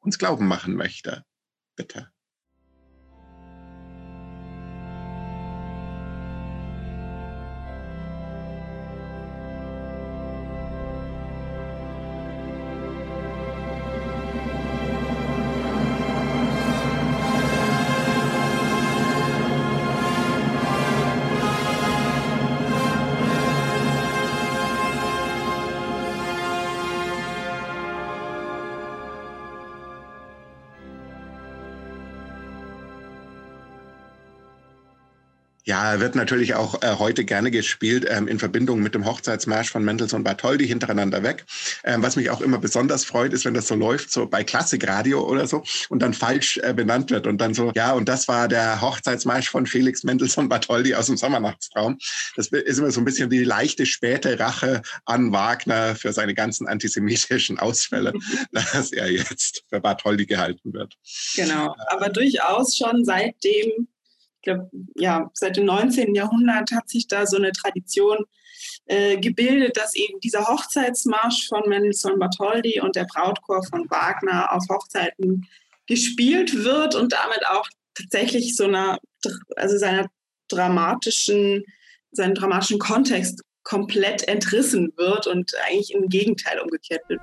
[0.00, 1.24] uns glauben machen möchte.
[1.76, 2.13] Bitte.
[35.66, 39.82] Ja, wird natürlich auch äh, heute gerne gespielt ähm, in Verbindung mit dem Hochzeitsmarsch von
[39.82, 41.46] Mendelssohn Bartholdy hintereinander weg.
[41.84, 45.26] Ähm, was mich auch immer besonders freut, ist, wenn das so läuft, so bei Klassikradio
[45.26, 48.46] oder so und dann falsch äh, benannt wird und dann so, ja, und das war
[48.46, 51.96] der Hochzeitsmarsch von Felix Mendelssohn Bartholdy aus dem Sommernachtstraum.
[52.36, 56.68] Das ist immer so ein bisschen die leichte späte Rache an Wagner für seine ganzen
[56.68, 58.12] antisemitischen Ausfälle,
[58.52, 60.92] dass er jetzt für Bartholdy gehalten wird.
[61.36, 63.88] Genau, aber durchaus schon seitdem
[64.44, 66.14] glaube, ja, seit dem 19.
[66.14, 68.24] Jahrhundert hat sich da so eine Tradition
[68.86, 74.64] äh, gebildet, dass eben dieser Hochzeitsmarsch von Mendelssohn Bartholdy und der Brautchor von Wagner auf
[74.70, 75.48] Hochzeiten
[75.86, 78.98] gespielt wird und damit auch tatsächlich so einer,
[79.56, 80.08] also seiner
[80.48, 81.64] dramatischen,
[82.12, 87.20] seinen dramatischen Kontext komplett entrissen wird und eigentlich im Gegenteil umgekehrt wird.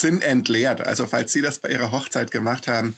[0.00, 0.80] Sinn entleert.
[0.80, 2.96] Also falls Sie das bei Ihrer Hochzeit gemacht haben,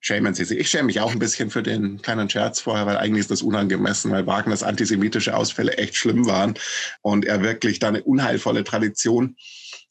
[0.00, 0.58] schämen Sie sich.
[0.58, 3.42] Ich schäme mich auch ein bisschen für den kleinen Scherz vorher, weil eigentlich ist das
[3.42, 6.54] unangemessen, weil Wagners antisemitische Ausfälle echt schlimm waren
[7.02, 9.36] und er wirklich da eine unheilvolle Tradition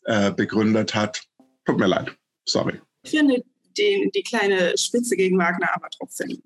[0.05, 1.21] äh, begründet hat.
[1.65, 2.15] Tut mir leid.
[2.45, 2.81] Sorry.
[3.03, 3.43] Ich finde
[3.77, 6.41] die, die kleine Spitze gegen Wagner aber trotzdem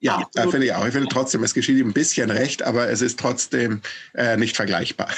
[0.00, 0.86] ja, ja finde ich auch.
[0.86, 3.80] Ich finde trotzdem, es geschieht ihm ein bisschen recht, aber es ist trotzdem
[4.12, 5.10] äh, nicht vergleichbar.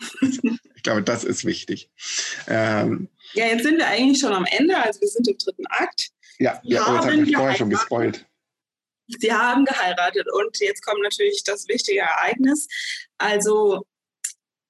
[0.20, 1.90] ich glaube, das ist wichtig.
[2.48, 6.10] Ähm, ja, jetzt sind wir eigentlich schon am Ende, also wir sind im dritten Akt.
[6.38, 8.26] Ja, ja oh, jetzt habe ich vorher schon gespoilt.
[9.06, 12.66] Sie haben geheiratet und jetzt kommt natürlich das wichtige Ereignis.
[13.18, 13.86] Also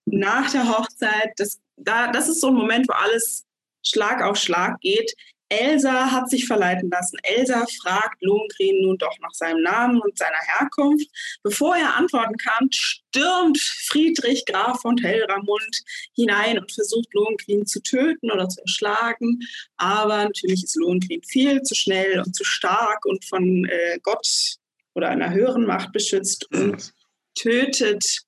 [0.07, 3.45] nach der Hochzeit, das, da, das ist so ein Moment, wo alles
[3.87, 5.15] Schlag auf Schlag geht.
[5.49, 7.19] Elsa hat sich verleiten lassen.
[7.23, 11.09] Elsa fragt Lohengrin nun doch nach seinem Namen und seiner Herkunft.
[11.43, 15.83] Bevor er antworten kann, stürmt Friedrich Graf von Hellramund
[16.15, 19.41] hinein und versucht Lohengrin zu töten oder zu erschlagen.
[19.77, 24.57] Aber natürlich ist Lohengrin viel zu schnell und zu stark und von äh, Gott
[24.95, 26.93] oder einer höheren Macht beschützt und
[27.35, 28.23] tötet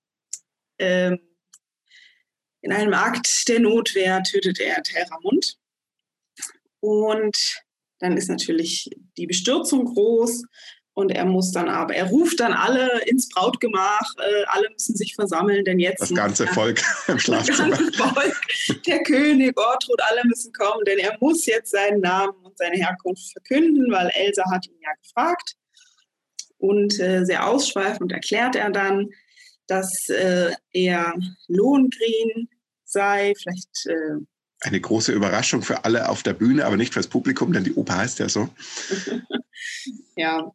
[0.79, 1.21] ähm,
[2.67, 5.57] in einem Akt der Notwehr tötet er Terramund.
[6.87, 7.37] Und
[7.99, 10.45] dann ist natürlich die Bestürzung groß.
[10.95, 15.15] Und er muss dann aber, er ruft dann alle ins Brautgemach, äh, alle müssen sich
[15.15, 16.01] versammeln, denn jetzt.
[16.01, 17.69] Das ganze Volk im Schlafzimmer.
[17.69, 22.33] Das ganze Volk, der König, Ortrud, alle müssen kommen, denn er muss jetzt seinen Namen
[22.45, 25.57] und seine Herkunft verkünden, weil Elsa hat ihn ja gefragt.
[26.57, 29.11] Und äh, sehr ausschweifend erklärt er dann,
[29.67, 31.15] dass äh, er
[31.49, 32.49] Lohengrin
[32.85, 33.87] sei, vielleicht.
[34.61, 37.99] Eine große Überraschung für alle auf der Bühne, aber nicht fürs Publikum, denn die Oper
[37.99, 38.49] heißt ja so.
[40.17, 40.51] ja,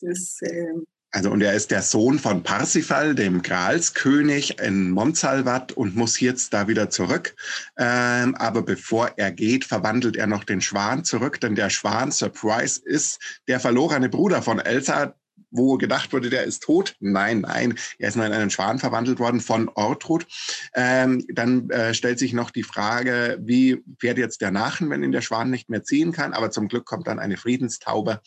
[0.00, 0.38] das.
[0.42, 0.74] Äh,
[1.12, 6.52] also und er ist der Sohn von Parsifal, dem Gralskönig in Montsalvat und muss jetzt
[6.52, 7.34] da wieder zurück.
[7.78, 12.82] Ähm, aber bevor er geht, verwandelt er noch den Schwan zurück, denn der Schwan, Surprise,
[12.84, 15.14] ist der verlorene Bruder von Elsa,
[15.56, 16.96] wo gedacht wurde, der ist tot.
[17.00, 20.26] Nein, nein, er ist nur in einen Schwan verwandelt worden von Ortrud.
[20.74, 25.12] Ähm, dann äh, stellt sich noch die Frage, wie fährt jetzt der Nachen, wenn ihn
[25.12, 26.32] der Schwan nicht mehr ziehen kann?
[26.32, 28.20] Aber zum Glück kommt dann eine Friedenstaube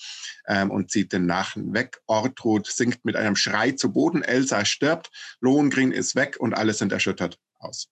[0.48, 2.02] ähm, und zieht den Nachen weg.
[2.08, 4.24] Ortrud sinkt mit einem Schrei zu Boden.
[4.24, 5.10] Elsa stirbt.
[5.40, 7.90] Lohengrin ist weg und alle sind erschüttert aus.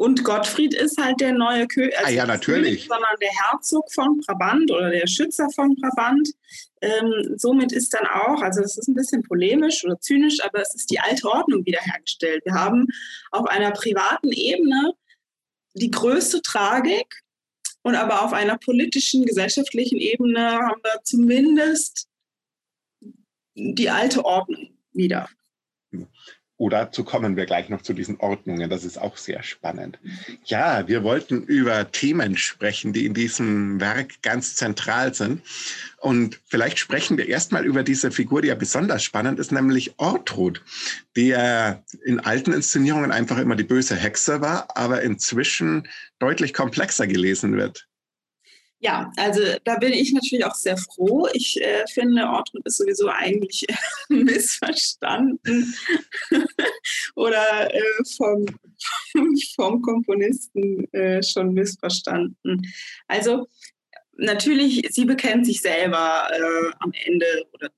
[0.00, 1.94] Und Gottfried ist halt der neue König.
[1.98, 2.86] Also ah ja, natürlich.
[2.86, 6.26] König, sondern der Herzog von Brabant oder der Schützer von Brabant.
[6.80, 10.74] Ähm, somit ist dann auch, also es ist ein bisschen polemisch oder zynisch, aber es
[10.74, 12.42] ist die alte Ordnung wiederhergestellt.
[12.46, 12.86] Wir haben
[13.30, 14.94] auf einer privaten Ebene
[15.74, 17.20] die größte Tragik
[17.82, 22.08] und aber auf einer politischen, gesellschaftlichen Ebene haben wir zumindest
[23.54, 25.28] die alte Ordnung wieder.
[26.60, 28.68] Oder dazu kommen wir gleich noch zu diesen Ordnungen.
[28.68, 29.98] Das ist auch sehr spannend.
[30.44, 35.40] Ja, wir wollten über Themen sprechen, die in diesem Werk ganz zentral sind.
[36.00, 40.62] Und vielleicht sprechen wir erstmal über diese Figur, die ja besonders spannend ist, nämlich Ortrud,
[41.16, 47.06] die ja in alten Inszenierungen einfach immer die böse Hexe war, aber inzwischen deutlich komplexer
[47.06, 47.88] gelesen wird.
[48.82, 51.28] Ja, also da bin ich natürlich auch sehr froh.
[51.34, 53.66] Ich äh, finde, Ortrud ist sowieso eigentlich
[54.08, 55.74] missverstanden
[57.14, 58.46] oder äh, vom,
[59.54, 62.62] vom Komponisten äh, schon missverstanden.
[63.06, 63.48] Also
[64.16, 67.70] natürlich, sie bekennt sich selber äh, am Ende oder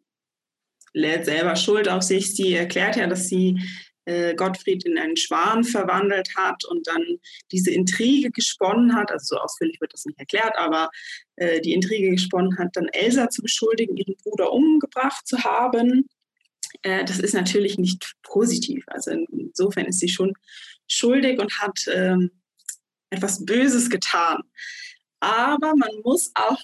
[0.93, 2.37] lädt selber Schuld auf sich.
[2.37, 3.61] Sie erklärt ja, dass sie
[4.05, 7.03] äh, Gottfried in einen Schwan verwandelt hat und dann
[7.51, 10.91] diese Intrige gesponnen hat, also so ausführlich wird das nicht erklärt, aber
[11.37, 16.09] äh, die Intrige gesponnen hat, dann Elsa zu beschuldigen, ihren Bruder umgebracht zu haben.
[16.83, 18.85] Äh, das ist natürlich nicht positiv.
[18.89, 20.35] Also insofern ist sie schon
[20.89, 22.31] schuldig und hat ähm,
[23.11, 24.43] etwas Böses getan.
[25.21, 26.59] Aber man muss auch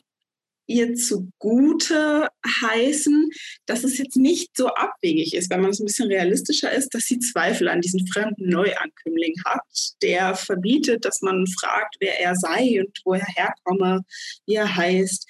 [0.69, 2.29] ihr zugute
[2.63, 3.31] heißen,
[3.67, 7.05] dass es jetzt nicht so abwegig ist, wenn man es ein bisschen realistischer ist, dass
[7.05, 9.63] sie Zweifel an diesen fremden Neuankömmling hat,
[10.03, 14.03] der verbietet, dass man fragt, wer er sei und wo er herkomme,
[14.47, 15.27] wie er heißt.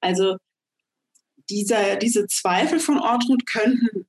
[0.00, 0.36] Also
[1.48, 4.06] dieser, diese Zweifel von Ortrud könnten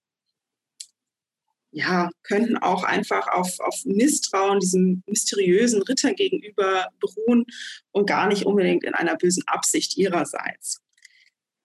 [1.73, 7.45] ja, könnten auch einfach auf, auf Misstrauen diesem mysteriösen Ritter gegenüber beruhen
[7.91, 10.81] und gar nicht unbedingt in einer bösen Absicht ihrerseits.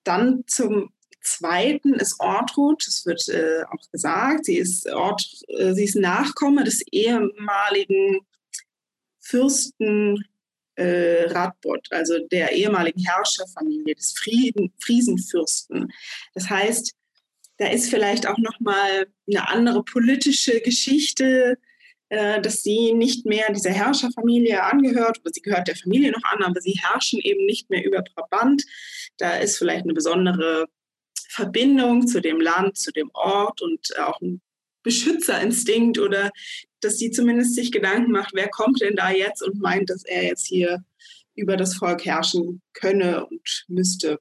[0.04, 0.90] Dann zum
[1.20, 6.64] Zweiten ist Ortrud, das wird äh, auch gesagt, sie ist, Ort, äh, sie ist Nachkomme
[6.64, 8.20] des ehemaligen
[9.20, 10.24] Fürsten
[10.76, 15.92] äh, Radbot, also der ehemaligen Herrscherfamilie des Frieden, Friesenfürsten.
[16.32, 16.94] Das heißt,
[17.58, 21.58] da ist vielleicht auch noch mal eine andere politische Geschichte,
[22.08, 26.42] äh, dass sie nicht mehr dieser Herrscherfamilie angehört, oder sie gehört der Familie noch an,
[26.42, 28.64] aber sie herrschen eben nicht mehr über Brabant.
[29.18, 30.66] Da ist vielleicht eine besondere
[31.28, 34.40] Verbindung zu dem Land, zu dem Ort und auch ein
[34.82, 36.30] Beschützerinstinkt oder
[36.80, 40.24] dass sie zumindest sich Gedanken macht, wer kommt denn da jetzt und meint, dass er
[40.24, 40.84] jetzt hier
[41.34, 44.18] über das Volk herrschen könne und müsste.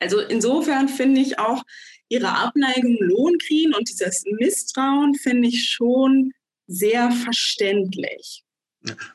[0.00, 1.62] Also insofern finde ich auch,
[2.10, 6.32] ihre Abneigung Lohnkriegen und dieses Misstrauen finde ich schon
[6.66, 8.44] sehr verständlich.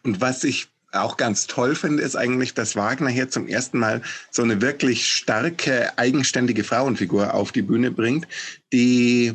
[0.03, 4.01] Und was ich auch ganz toll finde, ist eigentlich, dass Wagner hier zum ersten Mal
[4.31, 8.27] so eine wirklich starke, eigenständige Frauenfigur auf die Bühne bringt,
[8.71, 9.33] die,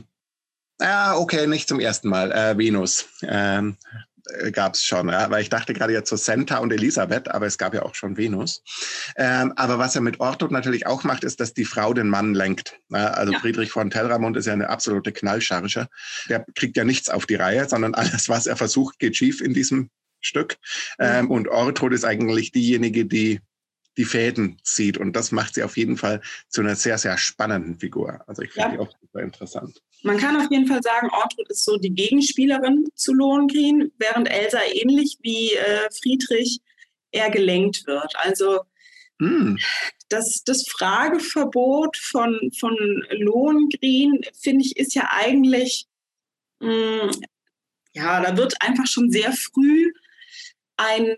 [0.80, 3.08] ja, okay, nicht zum ersten Mal, äh, Venus.
[3.22, 4.09] Ähm, äh,
[4.52, 5.30] gab es schon, ja?
[5.30, 8.16] weil ich dachte gerade jetzt so Senta und Elisabeth, aber es gab ja auch schon
[8.16, 8.62] Venus.
[9.16, 12.34] Ähm, aber was er mit Ortrud natürlich auch macht, ist, dass die Frau den Mann
[12.34, 12.78] lenkt.
[12.88, 13.08] Ja?
[13.08, 13.38] Also ja.
[13.38, 15.88] Friedrich von Telramund ist ja eine absolute Knallcharge.
[16.28, 19.54] Der kriegt ja nichts auf die Reihe, sondern alles, was er versucht, geht schief in
[19.54, 19.90] diesem
[20.20, 20.56] Stück.
[20.98, 23.40] Ähm, und Ortrud ist eigentlich diejenige, die
[24.00, 24.96] die Fäden zieht.
[24.96, 28.24] Und das macht sie auf jeden Fall zu einer sehr, sehr spannenden Figur.
[28.26, 28.74] Also ich finde ja.
[28.76, 29.82] die auch super interessant.
[30.02, 34.60] Man kann auf jeden Fall sagen, Ortrud ist so die Gegenspielerin zu Lohengrin, während Elsa
[34.72, 36.60] ähnlich wie äh, Friedrich
[37.12, 38.14] eher gelenkt wird.
[38.16, 38.60] Also
[39.18, 39.56] mm.
[40.08, 42.74] das, das Frageverbot von, von
[43.10, 45.86] Lohengrin, finde ich, ist ja eigentlich,
[46.60, 47.10] mh, mm,
[47.92, 49.92] ja, da wird einfach schon sehr früh
[50.78, 51.16] ein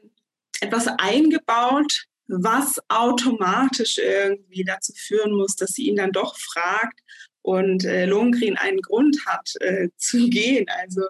[0.61, 7.01] etwas eingebaut, was automatisch irgendwie dazu führen muss, dass sie ihn dann doch fragt
[7.42, 10.66] und äh, Lohengrin einen Grund hat äh, zu gehen.
[10.68, 11.03] Also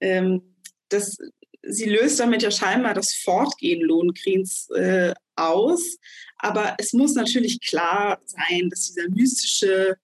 [0.00, 0.42] ähm,
[0.88, 1.16] das,
[1.62, 5.98] sie löst damit ja scheinbar das Fortgehen Lohengrins äh, aus.
[6.36, 9.96] Aber es muss natürlich klar sein, dass dieser mystische,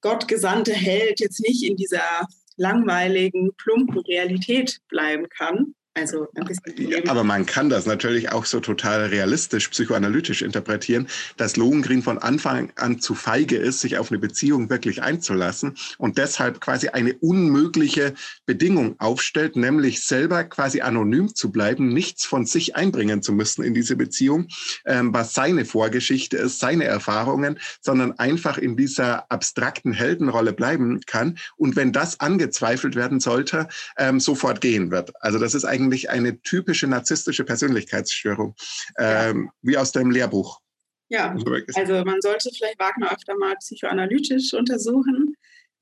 [0.00, 6.98] gottgesandte Held jetzt nicht in dieser langweiligen, plumpen Realität bleiben kann, also ein bisschen ja,
[7.08, 12.70] aber man kann das natürlich auch so total realistisch, psychoanalytisch interpretieren, dass Lohengrin von Anfang
[12.76, 18.12] an zu feige ist, sich auf eine Beziehung wirklich einzulassen und deshalb quasi eine unmögliche
[18.44, 23.72] Bedingung aufstellt, nämlich selber quasi anonym zu bleiben, nichts von sich einbringen zu müssen in
[23.72, 24.48] diese Beziehung,
[24.84, 31.38] ähm, was seine Vorgeschichte ist, seine Erfahrungen, sondern einfach in dieser abstrakten Heldenrolle bleiben kann
[31.56, 35.12] und wenn das angezweifelt werden sollte, ähm, sofort gehen wird.
[35.22, 38.54] Also das ist eigentlich eigentlich eine typische narzisstische Persönlichkeitsstörung,
[38.98, 39.52] ähm, ja.
[39.62, 40.60] wie aus deinem Lehrbuch.
[41.08, 41.36] Ja,
[41.74, 45.25] also man sollte vielleicht Wagner öfter mal psychoanalytisch untersuchen.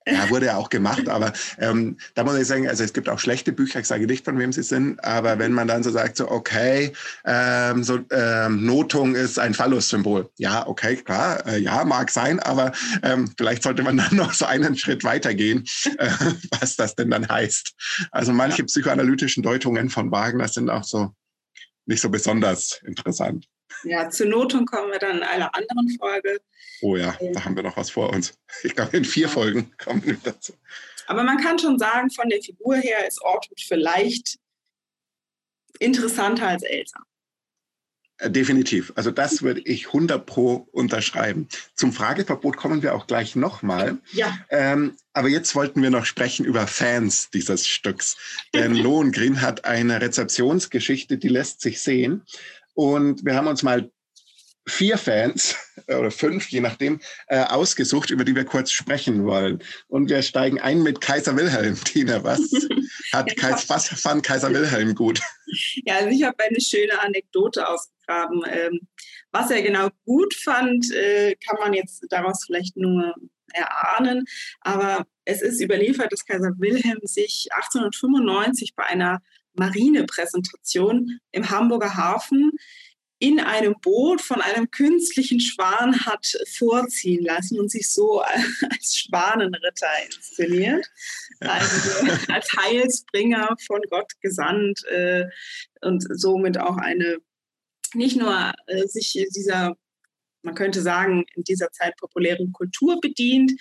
[0.06, 3.18] Ja, wurde ja auch gemacht, aber ähm, da muss ich sagen, also es gibt auch
[3.18, 6.18] schlechte Bücher, ich sage nicht, von wem sie sind, aber wenn man dann so sagt,
[6.18, 6.92] so okay,
[7.24, 10.28] ähm, so ähm, Notung ist ein Phallus-Symbol.
[10.36, 14.44] Ja, okay, klar, äh, ja, mag sein, aber ähm, vielleicht sollte man dann noch so
[14.44, 15.64] einen Schritt weitergehen,
[15.96, 16.10] äh,
[16.60, 17.72] was das denn dann heißt.
[18.10, 18.64] Also manche ja.
[18.64, 21.14] psychoanalytischen Deutungen von Wagner sind auch so
[21.86, 23.46] nicht so besonders interessant.
[23.84, 26.40] Ja, zur Notung kommen wir dann in einer anderen Folge.
[26.80, 28.38] Oh ja, da haben wir noch was vor uns.
[28.62, 30.54] Ich glaube, in vier Folgen kommen wir dazu.
[31.06, 34.38] Aber man kann schon sagen, von der Figur her ist Ortwood vielleicht
[35.78, 36.98] interessanter als Elsa.
[38.18, 38.92] Äh, definitiv.
[38.94, 41.48] Also das würde ich 100 pro unterschreiben.
[41.74, 43.98] Zum Frageverbot kommen wir auch gleich nochmal.
[44.12, 44.38] Ja.
[44.50, 48.16] Ähm, aber jetzt wollten wir noch sprechen über Fans dieses Stücks.
[48.54, 52.22] Denn Lohengrin hat eine Rezeptionsgeschichte, die lässt sich sehen.
[52.74, 53.90] Und wir haben uns mal
[54.66, 55.56] vier Fans
[55.88, 59.62] oder fünf, je nachdem, äh, ausgesucht, über die wir kurz sprechen wollen.
[59.88, 61.78] Und wir steigen ein mit Kaiser Wilhelm.
[61.84, 62.40] Tina, was
[63.12, 65.20] hat ja, Kaiser, was fand Kaiser Wilhelm gut?
[65.84, 68.42] Ja, also ich habe eine schöne Anekdote ausgegraben.
[68.50, 68.80] Ähm,
[69.30, 73.14] was er genau gut fand, äh, kann man jetzt daraus vielleicht nur
[73.52, 74.24] erahnen.
[74.60, 79.20] Aber es ist überliefert, dass Kaiser Wilhelm sich 1895 bei einer
[79.54, 82.52] Marinepräsentation im Hamburger Hafen
[83.18, 88.20] in einem Boot von einem künstlichen Schwan hat vorziehen lassen und sich so
[88.70, 90.86] als Schwanenritter inszeniert.
[91.40, 95.24] Also als Heilsbringer von Gott gesandt äh,
[95.80, 97.18] und somit auch eine,
[97.94, 99.76] nicht nur äh, sich dieser,
[100.42, 103.52] man könnte sagen, in dieser Zeit populären Kultur bedient,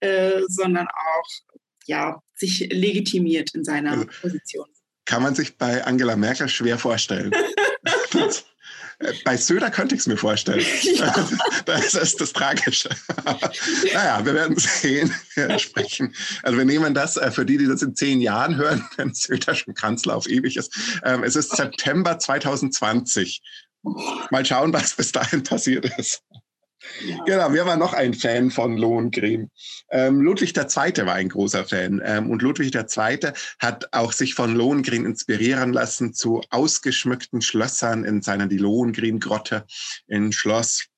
[0.00, 4.66] äh, sondern auch ja, sich legitimiert in seiner also, Position.
[5.04, 7.32] Kann man sich bei Angela Merkel schwer vorstellen.
[9.24, 10.64] Bei Söder könnte ich es mir vorstellen.
[10.82, 11.14] Ja.
[11.64, 12.90] Das ist das Tragische.
[13.94, 16.12] naja, wir werden sehen, wir sprechen.
[16.42, 19.54] Also wir nehmen das, äh, für die, die das in zehn Jahren hören, wenn Söder
[19.54, 20.74] schon Kanzler auf ewig ist.
[21.04, 23.42] Ähm, es ist September 2020.
[24.30, 26.22] Mal schauen, was bis dahin passiert ist.
[27.04, 27.24] Ja.
[27.24, 29.50] Genau, wir waren noch ein Fan von Lohengrin.
[29.90, 31.06] Ähm, Ludwig II.
[31.06, 33.32] war ein großer Fan ähm, und Ludwig II.
[33.58, 39.64] hat auch sich von Lohengrin inspirieren lassen zu ausgeschmückten Schlössern in seiner die Lohengrin-Grotte
[40.06, 40.88] in Schloss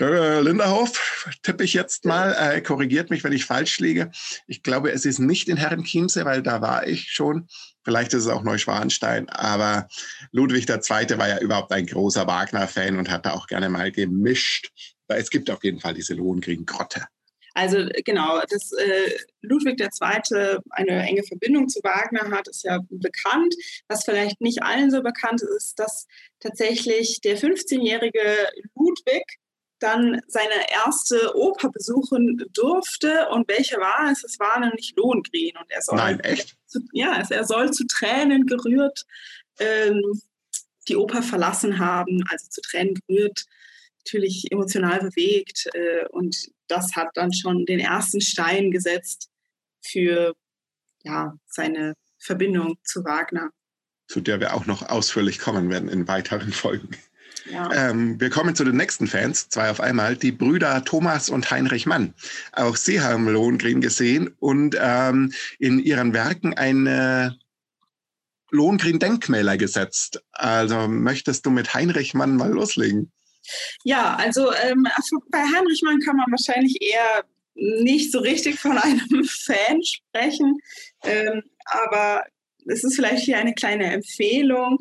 [0.00, 4.10] der Linderhof, tippe ich jetzt mal, äh, korrigiert mich, wenn ich falsch liege.
[4.46, 7.46] Ich glaube, es ist nicht in Herrenchiemsee, weil da war ich schon.
[7.84, 9.88] Vielleicht ist es auch Neuschwanstein, aber
[10.32, 11.18] Ludwig II.
[11.18, 15.50] war ja überhaupt ein großer Wagner-Fan und hat da auch gerne mal gemischt es gibt
[15.50, 17.06] auf jeden Fall diese Lohengrin-Grotte.
[17.54, 20.58] Also genau, dass äh, Ludwig II.
[20.70, 23.54] eine enge Verbindung zu Wagner hat, ist ja bekannt.
[23.86, 26.06] Was vielleicht nicht allen so bekannt ist, ist, dass
[26.40, 29.24] tatsächlich der 15-jährige Ludwig
[29.78, 33.28] dann seine erste Oper besuchen durfte.
[33.28, 34.24] Und welche war es?
[34.24, 35.52] Es war nämlich Lohengrin.
[35.56, 36.56] Und er soll, Nein, echt?
[36.66, 39.04] Zu, ja, er soll zu Tränen gerührt
[39.58, 40.20] ähm,
[40.88, 43.46] die Oper verlassen haben, also zu Tränen gerührt
[44.04, 46.36] natürlich emotional bewegt äh, und
[46.68, 49.30] das hat dann schon den ersten Stein gesetzt
[49.82, 50.34] für
[51.02, 53.50] ja, seine Verbindung zu Wagner.
[54.08, 56.90] Zu der wir auch noch ausführlich kommen werden in weiteren Folgen.
[57.50, 57.70] Ja.
[57.72, 61.84] Ähm, wir kommen zu den nächsten Fans, zwei auf einmal, die Brüder Thomas und Heinrich
[61.84, 62.14] Mann.
[62.52, 67.38] Auch sie haben Lohengrin gesehen und ähm, in ihren Werken eine
[68.50, 70.22] Lohengrin-Denkmäler gesetzt.
[70.32, 73.12] Also möchtest du mit Heinrich Mann mal loslegen?
[73.84, 74.86] Ja, also ähm,
[75.30, 77.24] bei Heinrich Mann kann man wahrscheinlich eher
[77.54, 80.58] nicht so richtig von einem Fan sprechen,
[81.04, 82.24] ähm, aber
[82.66, 84.78] es ist vielleicht hier eine kleine Empfehlung.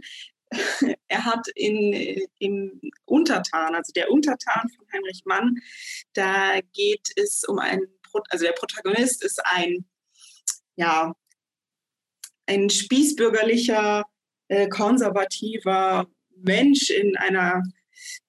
[1.08, 5.56] er hat in, im Untertan, also der Untertan von Heinrich Mann,
[6.14, 7.88] da geht es um einen,
[8.30, 9.86] also der Protagonist ist ein,
[10.76, 11.14] ja,
[12.46, 14.04] ein spießbürgerlicher,
[14.50, 17.64] äh, konservativer Mensch in einer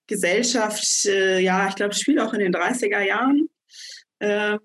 [0.07, 3.49] Gesellschaft, äh, ja, ich glaube, spielt auch in den 30er Jahren.
[4.19, 4.59] Äh,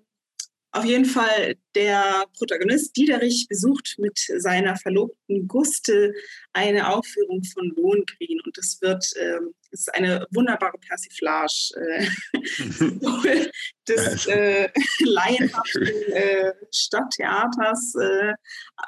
[0.72, 6.12] auf jeden Fall, der Protagonist Diederich besucht mit seiner Verlobten Guste
[6.52, 12.06] eine Aufführung von Lohengrin und das wird ähm, das ist eine wunderbare Persiflage äh,
[13.88, 14.68] des äh,
[15.00, 18.34] laienhaften äh, Stadttheaters äh,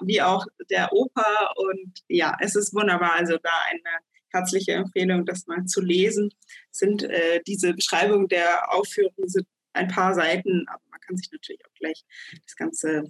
[0.03, 3.15] wie auch der Oper und ja, es ist wunderbar.
[3.15, 3.81] Also da eine
[4.33, 6.31] herzliche Empfehlung, das mal zu lesen.
[6.71, 11.65] Sind äh, diese Beschreibungen der Aufführung sind ein paar Seiten, aber man kann sich natürlich
[11.65, 12.05] auch gleich
[12.45, 13.05] das ganze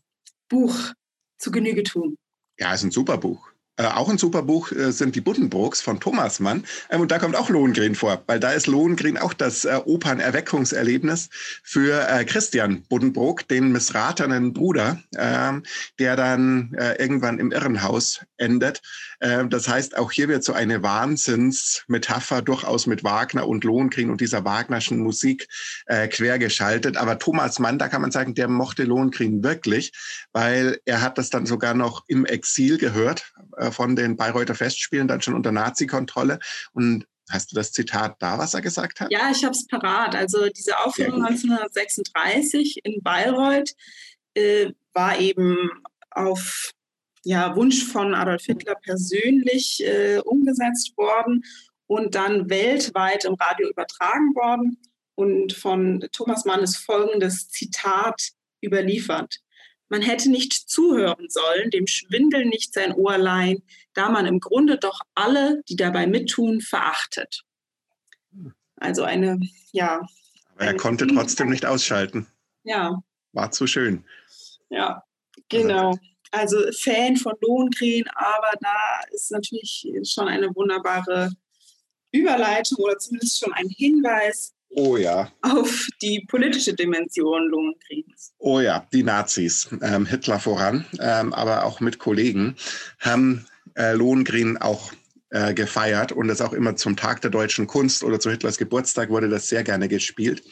[0.48, 0.92] Buch
[1.38, 2.16] zu Genüge tun.
[2.58, 3.52] Ja, es ist ein super Buch.
[3.78, 6.64] Äh, auch ein super Buch äh, sind die Buddenbrooks von Thomas Mann.
[6.90, 11.30] Ähm, und da kommt auch Lohengrin vor, weil da ist Lohengrin auch das äh, Opernerweckungserlebnis
[11.62, 15.62] für äh, Christian Buddenbrook, den missratenen Bruder, ähm,
[15.98, 18.82] der dann äh, irgendwann im Irrenhaus endet.
[19.20, 24.20] Ähm, das heißt, auch hier wird so eine Wahnsinnsmetapher durchaus mit Wagner und Lohengrin und
[24.20, 25.48] dieser Wagnerschen Musik
[25.86, 26.96] äh, quergeschaltet.
[26.96, 29.92] Aber Thomas Mann, da kann man sagen, der mochte Lohengrin wirklich,
[30.32, 35.08] weil er hat das dann sogar noch im Exil gehört äh, von den Bayreuther Festspielen,
[35.08, 36.38] dann schon unter Nazi-Kontrolle.
[36.72, 39.10] Und Hast du das Zitat da, was er gesagt hat?
[39.10, 40.14] Ja, ich habe es parat.
[40.14, 43.70] Also diese Aufführung 1936 in Bayreuth
[44.34, 45.56] äh, war eben
[46.10, 46.72] auf
[47.24, 51.44] ja, Wunsch von Adolf Hitler persönlich äh, umgesetzt worden
[51.86, 54.78] und dann weltweit im Radio übertragen worden.
[55.14, 58.30] Und von Thomas Mann ist folgendes Zitat
[58.64, 59.40] überliefert.
[59.88, 63.62] Man hätte nicht zuhören sollen, dem Schwindel nicht sein Ohr leihen,
[63.92, 67.42] da man im Grunde doch alle, die dabei mittun, verachtet.
[68.76, 69.38] Also eine,
[69.72, 70.00] ja.
[70.54, 72.26] Aber er konnte trotzdem nicht ausschalten.
[72.64, 73.02] Ja.
[73.32, 74.04] War zu schön.
[74.70, 75.04] Ja,
[75.50, 75.90] genau.
[75.90, 76.00] Also
[76.78, 81.30] Fan von Lohengrin, aber da ist natürlich schon eine wunderbare
[82.10, 85.30] Überleitung oder zumindest schon ein Hinweis Oh ja.
[85.42, 88.32] Auf die politische Dimension Lohnkriegs.
[88.38, 92.56] Oh ja, die Nazis, ähm, Hitler voran, ähm, aber auch mit Kollegen,
[92.98, 94.92] haben äh, Lohengrin auch
[95.32, 99.08] äh, gefeiert und das auch immer zum Tag der deutschen Kunst oder zu Hitlers Geburtstag
[99.08, 100.42] wurde das sehr gerne gespielt.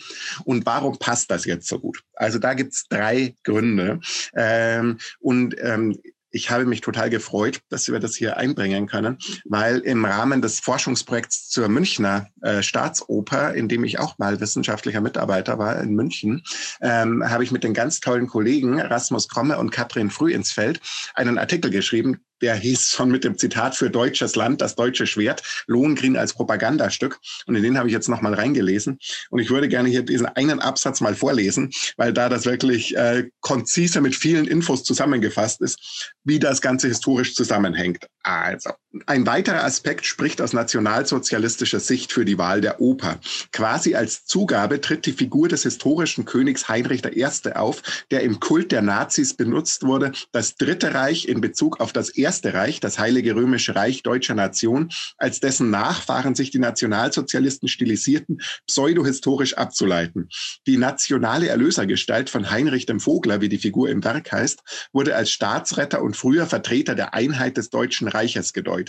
[0.45, 2.03] Und warum passt das jetzt so gut?
[2.15, 4.01] Also da gibt's drei Gründe.
[4.35, 5.99] Ähm, und ähm,
[6.31, 10.61] ich habe mich total gefreut, dass wir das hier einbringen können, weil im Rahmen des
[10.61, 16.43] Forschungsprojekts zur Münchner äh, Staatsoper, in dem ich auch mal wissenschaftlicher Mitarbeiter war in München,
[16.81, 20.81] ähm, habe ich mit den ganz tollen Kollegen Rasmus Kromme und Katrin Früh ins Feld
[21.15, 25.43] einen Artikel geschrieben, der hieß schon mit dem Zitat für deutsches Land, das deutsche Schwert,
[25.67, 27.19] Lohengrin als Propagandastück.
[27.47, 28.99] Und in den habe ich jetzt nochmal reingelesen.
[29.31, 33.29] Und ich würde gerne hier diesen einen Absatz mal vorlesen, weil da das wirklich äh,
[33.41, 38.07] konzise mit vielen Infos zusammengefasst ist, wie das Ganze historisch zusammenhängt.
[38.23, 38.71] Also,
[39.07, 43.21] ein weiterer Aspekt spricht aus nationalsozialistischer Sicht für die Wahl der Oper.
[43.53, 47.53] Quasi als Zugabe tritt die Figur des historischen Königs Heinrich I.
[47.55, 52.09] auf, der im Kult der Nazis benutzt wurde, das Dritte Reich in Bezug auf das
[52.09, 58.41] Erste Reich, das Heilige Römische Reich deutscher Nation, als dessen Nachfahren sich die Nationalsozialisten stilisierten,
[58.67, 60.29] pseudohistorisch abzuleiten.
[60.67, 65.31] Die nationale Erlösergestalt von Heinrich dem Vogler, wie die Figur im Werk heißt, wurde als
[65.31, 68.80] Staatsretter und früher Vertreter der Einheit des Deutschen Reiches gedeutet.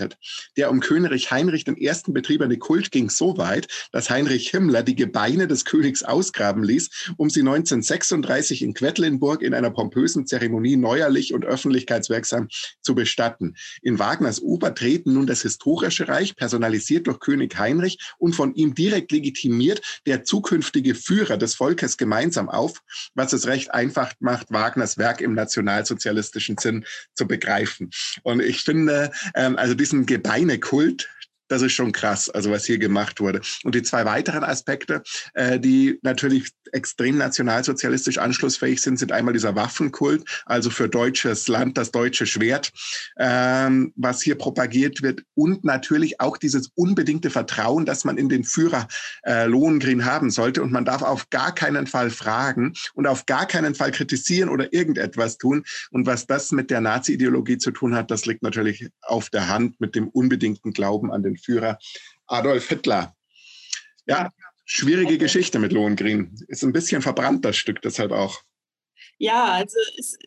[0.58, 1.92] Der um König Heinrich I.
[2.08, 7.30] betriebene Kult ging so weit, dass Heinrich Himmler die Gebeine des Königs ausgraben ließ, um
[7.30, 12.48] sie 1936 in Quedlinburg in einer pompösen Zeremonie neuerlich und öffentlichkeitswirksam
[12.82, 13.56] zu bestatten.
[13.82, 18.74] In Wagners Oper treten nun das historische Reich, personalisiert durch König Heinrich und von ihm
[18.76, 22.82] direkt legitimiert, der zukünftige Führer des Volkes gemeinsam auf,
[23.14, 27.92] was es recht einfach macht, Wagners Werk im nationalsozialistischen Sinn zu begreifen.
[28.24, 31.10] Und ich finde, ähm, also diesen Gebeinekult,
[31.52, 33.42] das ist schon krass, also was hier gemacht wurde.
[33.64, 39.56] Und die zwei weiteren Aspekte, äh, die natürlich extrem nationalsozialistisch anschlussfähig sind, sind einmal dieser
[39.56, 42.72] Waffenkult, also für deutsches Land das deutsche Schwert,
[43.18, 48.46] ähm, was hier propagiert wird und natürlich auch dieses unbedingte Vertrauen, dass man in den
[48.46, 48.88] Führer
[49.24, 53.46] äh, Lohengrin haben sollte und man darf auf gar keinen Fall fragen und auf gar
[53.46, 55.64] keinen Fall kritisieren oder irgendetwas tun.
[55.92, 59.82] Und was das mit der Nazi-Ideologie zu tun hat, das liegt natürlich auf der Hand
[59.82, 61.78] mit dem unbedingten Glauben an den Führer
[62.28, 63.16] Adolf Hitler.
[64.06, 64.32] Ja,
[64.66, 66.36] schwierige Geschichte mit Lohengrin.
[66.48, 68.42] Ist ein bisschen verbrannt, das Stück deshalb auch.
[69.18, 70.18] Ja, also es,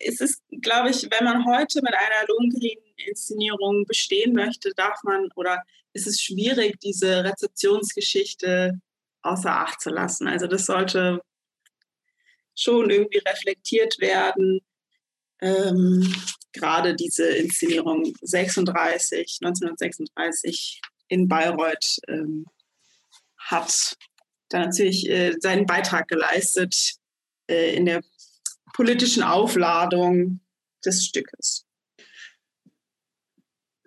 [0.00, 5.28] es ist, glaube ich, wenn man heute mit einer Lohengrin Inszenierung bestehen möchte, darf man
[5.34, 5.62] oder
[5.92, 8.80] ist es schwierig, diese Rezeptionsgeschichte
[9.22, 10.28] außer Acht zu lassen.
[10.28, 11.20] Also das sollte
[12.54, 14.60] schon irgendwie reflektiert werden.
[15.40, 16.14] Ähm,
[16.52, 22.46] gerade diese Inszenierung 36, 1936 in Bayreuth ähm,
[23.38, 23.96] hat
[24.48, 26.94] da natürlich äh, seinen Beitrag geleistet
[27.48, 28.02] äh, in der
[28.74, 30.40] politischen Aufladung
[30.84, 31.66] des Stückes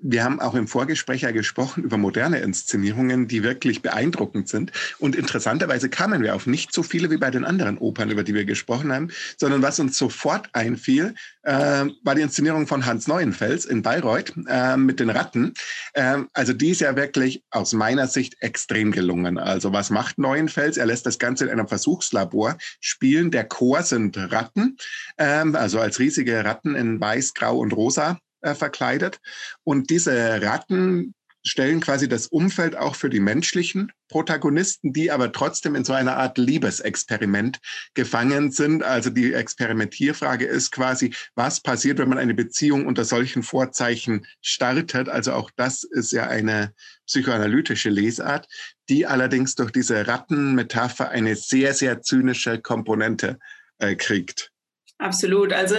[0.08, 4.72] wir haben auch im Vorgespräch ja gesprochen über moderne Inszenierungen, die wirklich beeindruckend sind.
[5.00, 8.36] Und interessanterweise kamen wir auf nicht so viele wie bei den anderen Opern, über die
[8.36, 13.66] wir gesprochen haben, sondern was uns sofort einfiel, äh, war die Inszenierung von Hans Neuenfels
[13.66, 15.54] in Bayreuth äh, mit den Ratten.
[15.94, 19.40] Äh, also die ist ja wirklich aus meiner Sicht extrem gelungen.
[19.40, 20.78] Also was macht Neuenfels?
[20.78, 23.32] Er lässt das Ganze in einem Versuchslabor spielen.
[23.32, 24.78] Der Chor sind Ratten,
[25.18, 29.20] ähm, also als riesige Ratten in Weiß, Grau und Rosa äh, verkleidet.
[29.64, 31.14] Und diese Ratten
[31.48, 36.18] stellen quasi das Umfeld auch für die menschlichen Protagonisten, die aber trotzdem in so einer
[36.18, 37.60] Art Liebesexperiment
[37.94, 38.84] gefangen sind.
[38.84, 45.08] Also die Experimentierfrage ist quasi, was passiert, wenn man eine Beziehung unter solchen Vorzeichen startet?
[45.08, 46.74] Also auch das ist ja eine
[47.06, 48.48] psychoanalytische Lesart,
[48.90, 53.38] die allerdings durch diese Rattenmetapher eine sehr, sehr zynische Komponente
[53.78, 54.52] äh, kriegt.
[54.98, 55.52] Absolut.
[55.54, 55.76] Also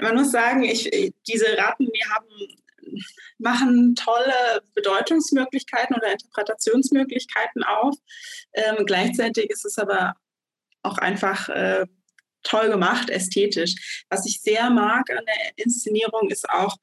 [0.00, 0.88] man muss sagen, ich,
[1.26, 2.26] diese Ratten, die haben,
[3.38, 7.96] machen tolle Bedeutungsmöglichkeiten oder Interpretationsmöglichkeiten auf.
[8.52, 10.14] Ähm, gleichzeitig ist es aber
[10.82, 11.86] auch einfach äh,
[12.42, 14.04] toll gemacht, ästhetisch.
[14.08, 16.76] Was ich sehr mag an der Inszenierung ist auch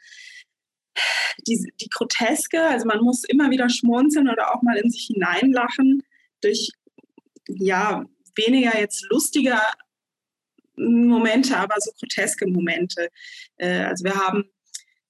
[1.48, 2.62] die, die Groteske.
[2.62, 6.04] Also man muss immer wieder schmunzeln oder auch mal in sich hineinlachen
[6.42, 6.72] durch
[7.48, 9.62] ja weniger jetzt lustiger
[10.78, 13.10] Momente, aber so groteske Momente.
[13.58, 14.46] Äh, also wir haben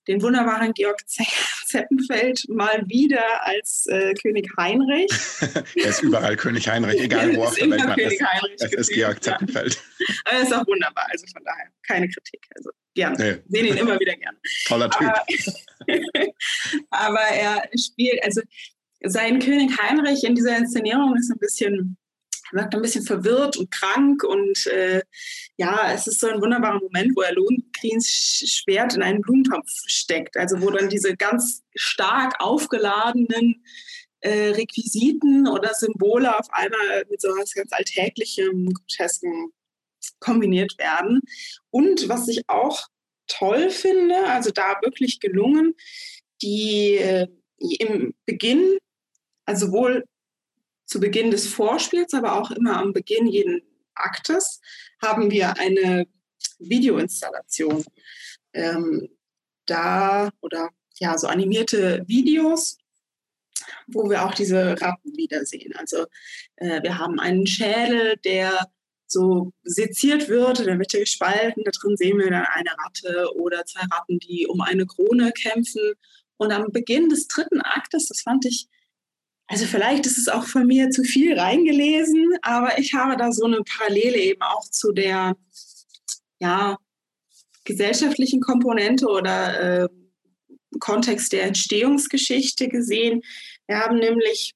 [0.07, 1.01] den wunderbaren Georg
[1.65, 5.11] Zeppenfeld mal wieder als äh, König Heinrich.
[5.75, 8.63] er ist überall König Heinrich, egal wo auf der Welt man ist.
[8.63, 9.75] Es ist Georg Zeppenfeld.
[9.75, 10.05] Ja.
[10.25, 12.41] Aber er ist auch wunderbar, also von daher keine Kritik.
[12.55, 13.17] Also gerne.
[13.17, 13.57] Nee.
[13.57, 14.37] Sehen ihn immer wieder gerne.
[14.65, 15.07] Toller Typ.
[15.07, 15.25] Aber,
[16.89, 18.41] aber er spielt, also
[19.03, 21.97] sein König Heinrich in dieser Inszenierung ist ein bisschen
[22.51, 25.01] wirkt ein bisschen verwirrt und krank und äh,
[25.57, 30.37] ja, es ist so ein wunderbarer Moment, wo er Lohngrins Schwert in einen Blumentopf steckt,
[30.37, 33.63] also wo dann diese ganz stark aufgeladenen
[34.21, 39.51] äh, Requisiten oder Symbole auf einmal mit so etwas ganz Alltäglichem, Grotesken
[40.19, 41.21] kombiniert werden.
[41.69, 42.87] Und was ich auch
[43.27, 45.73] toll finde, also da wirklich gelungen,
[46.41, 47.27] die äh,
[47.57, 48.77] im Beginn,
[49.45, 50.05] also sowohl
[50.87, 53.61] zu Beginn des Vorspiels, aber auch immer am Beginn jeden
[53.93, 54.61] Aktes
[55.01, 56.07] haben wir eine
[56.59, 57.83] Videoinstallation.
[58.53, 59.09] Ähm,
[59.65, 60.69] da oder
[60.99, 62.77] ja, so animierte Videos,
[63.87, 65.75] wo wir auch diese Ratten wiedersehen.
[65.75, 66.05] Also
[66.55, 68.67] äh, wir haben einen Schädel, der
[69.07, 71.63] so seziert wird, in der Mitte gespalten.
[71.63, 75.93] Da drin sehen wir dann eine Ratte oder zwei Ratten, die um eine Krone kämpfen.
[76.37, 78.67] Und am Beginn des dritten Aktes, das fand ich
[79.47, 83.45] also vielleicht ist es auch von mir zu viel reingelesen, aber ich habe da so
[83.45, 85.35] eine Parallele eben auch zu der
[86.39, 86.77] ja,
[87.63, 89.89] gesellschaftlichen Komponente oder äh,
[90.79, 93.21] Kontext der Entstehungsgeschichte gesehen.
[93.67, 94.53] Wir haben nämlich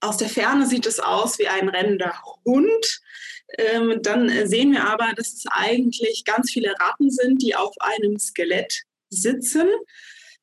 [0.00, 3.00] aus der Ferne sieht es aus wie ein rennender Hund.
[3.58, 8.18] Ähm, dann sehen wir aber, dass es eigentlich ganz viele Ratten sind, die auf einem
[8.18, 9.68] Skelett sitzen.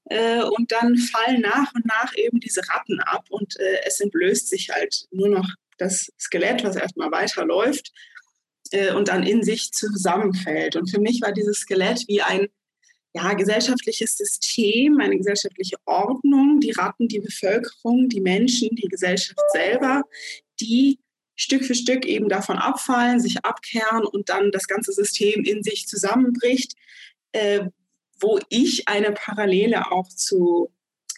[0.09, 4.47] Äh, und dann fallen nach und nach eben diese Ratten ab und äh, es entblößt
[4.47, 7.91] sich halt nur noch das Skelett, was erstmal weiterläuft
[8.71, 10.75] äh, und dann in sich zusammenfällt.
[10.75, 12.47] Und für mich war dieses Skelett wie ein
[13.13, 20.03] ja, gesellschaftliches System, eine gesellschaftliche Ordnung, die Ratten, die Bevölkerung, die Menschen, die Gesellschaft selber,
[20.59, 20.99] die
[21.35, 25.87] Stück für Stück eben davon abfallen, sich abkehren und dann das ganze System in sich
[25.87, 26.73] zusammenbricht,
[27.31, 27.65] äh,
[28.19, 30.71] wo ich eine Parallele auch zu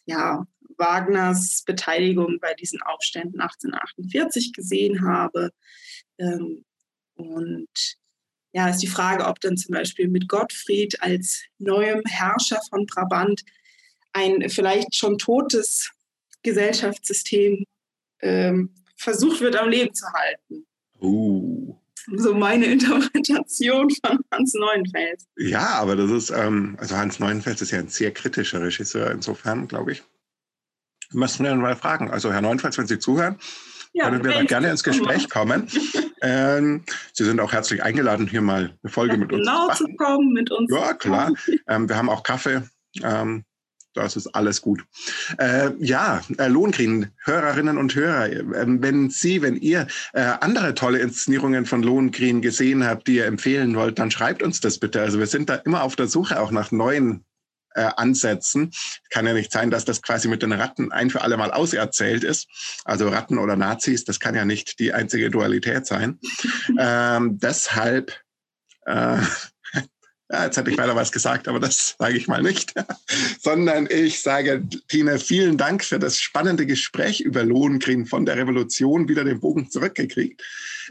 [0.05, 0.45] ja,
[0.77, 5.51] Wagners Beteiligung bei diesen Aufständen 1848 gesehen habe.
[6.17, 6.65] Ähm,
[7.15, 7.97] und
[8.51, 13.43] ja, ist die Frage, ob dann zum Beispiel mit Gottfried als neuem Herrscher von Brabant
[14.13, 15.91] ein vielleicht schon totes
[16.41, 17.65] Gesellschaftssystem
[18.21, 20.65] ähm, versucht wird am Leben zu halten.
[20.99, 21.79] Uh
[22.15, 25.27] so meine Interpretation von Hans Neuenfels.
[25.37, 29.67] Ja, aber das ist, ähm, also Hans Neuenfels ist ja ein sehr kritischer Regisseur, insofern
[29.67, 30.03] glaube ich.
[31.11, 32.11] Müssen wir mal fragen.
[32.11, 33.37] Also Herr Neuenfels, wenn Sie zuhören,
[33.93, 35.67] ja, können wir da gerne ins Gespräch kommen.
[36.21, 36.83] ähm,
[37.13, 39.85] Sie sind auch herzlich eingeladen, hier mal eine Folge ja, mit uns genau zu machen.
[39.85, 40.71] Genau zu kommen, mit uns.
[40.71, 41.33] Ja, klar.
[41.67, 42.61] Ähm, wir haben auch Kaffee
[43.03, 43.45] Ähm,
[43.93, 44.83] das ist alles gut.
[45.37, 50.99] Äh, ja, äh, Lohengrin, Hörerinnen und Hörer, äh, wenn Sie, wenn ihr äh, andere tolle
[50.99, 55.01] Inszenierungen von Lohengrin gesehen habt, die ihr empfehlen wollt, dann schreibt uns das bitte.
[55.01, 57.25] Also wir sind da immer auf der Suche auch nach neuen
[57.75, 58.71] äh, Ansätzen.
[59.09, 62.23] Kann ja nicht sein, dass das quasi mit den Ratten ein für alle Mal auserzählt
[62.23, 62.47] ist.
[62.85, 66.19] Also Ratten oder Nazis, das kann ja nicht die einzige Dualität sein.
[66.79, 68.13] ähm, deshalb
[68.85, 69.17] äh,
[70.31, 72.73] ja, jetzt hätte ich weiter was gesagt, aber das sage ich mal nicht,
[73.41, 79.09] sondern ich sage, Tine, vielen Dank für das spannende Gespräch über Lohengrin von der Revolution
[79.09, 80.43] wieder den Bogen zurückgekriegt.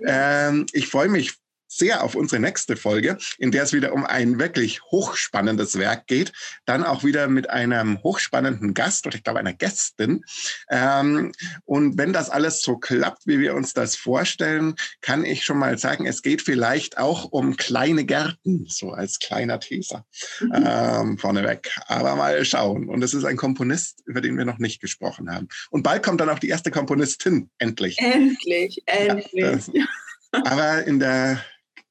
[0.04, 1.34] Ähm, ich freue mich
[1.68, 6.32] sehr auf unsere nächste Folge, in der es wieder um ein wirklich hochspannendes Werk geht.
[6.64, 10.24] Dann auch wieder mit einem hochspannenden Gast oder ich glaube einer Gästin.
[10.70, 11.32] Ähm,
[11.64, 15.78] und wenn das alles so klappt, wie wir uns das vorstellen, kann ich schon mal
[15.78, 20.06] sagen, es geht vielleicht auch um kleine Gärten, so als kleiner Teaser
[20.40, 20.52] mhm.
[20.54, 21.70] ähm, vorneweg.
[21.86, 22.88] Aber mal schauen.
[22.88, 25.48] Und es ist ein Komponist, über den wir noch nicht gesprochen haben.
[25.70, 27.98] Und bald kommt dann auch die erste Komponistin, endlich.
[27.98, 29.32] Endlich, endlich.
[29.32, 29.70] Ja, das,
[30.32, 31.40] aber in der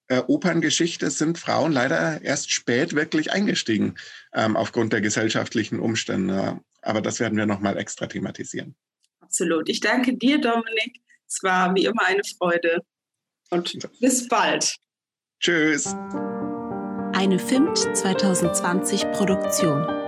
[0.08, 3.96] äh, Operngeschichte sind Frauen leider erst spät wirklich eingestiegen
[4.34, 6.60] ähm, aufgrund der gesellschaftlichen Umstände.
[6.82, 8.76] Aber das werden wir nochmal extra thematisieren.
[9.20, 9.68] Absolut.
[9.70, 11.02] Ich danke dir, Dominik.
[11.28, 12.80] Es war wie immer eine Freude.
[13.50, 14.76] Und bis bald.
[15.40, 15.94] Tschüss.
[17.14, 20.07] Eine FIMT 2020 Produktion.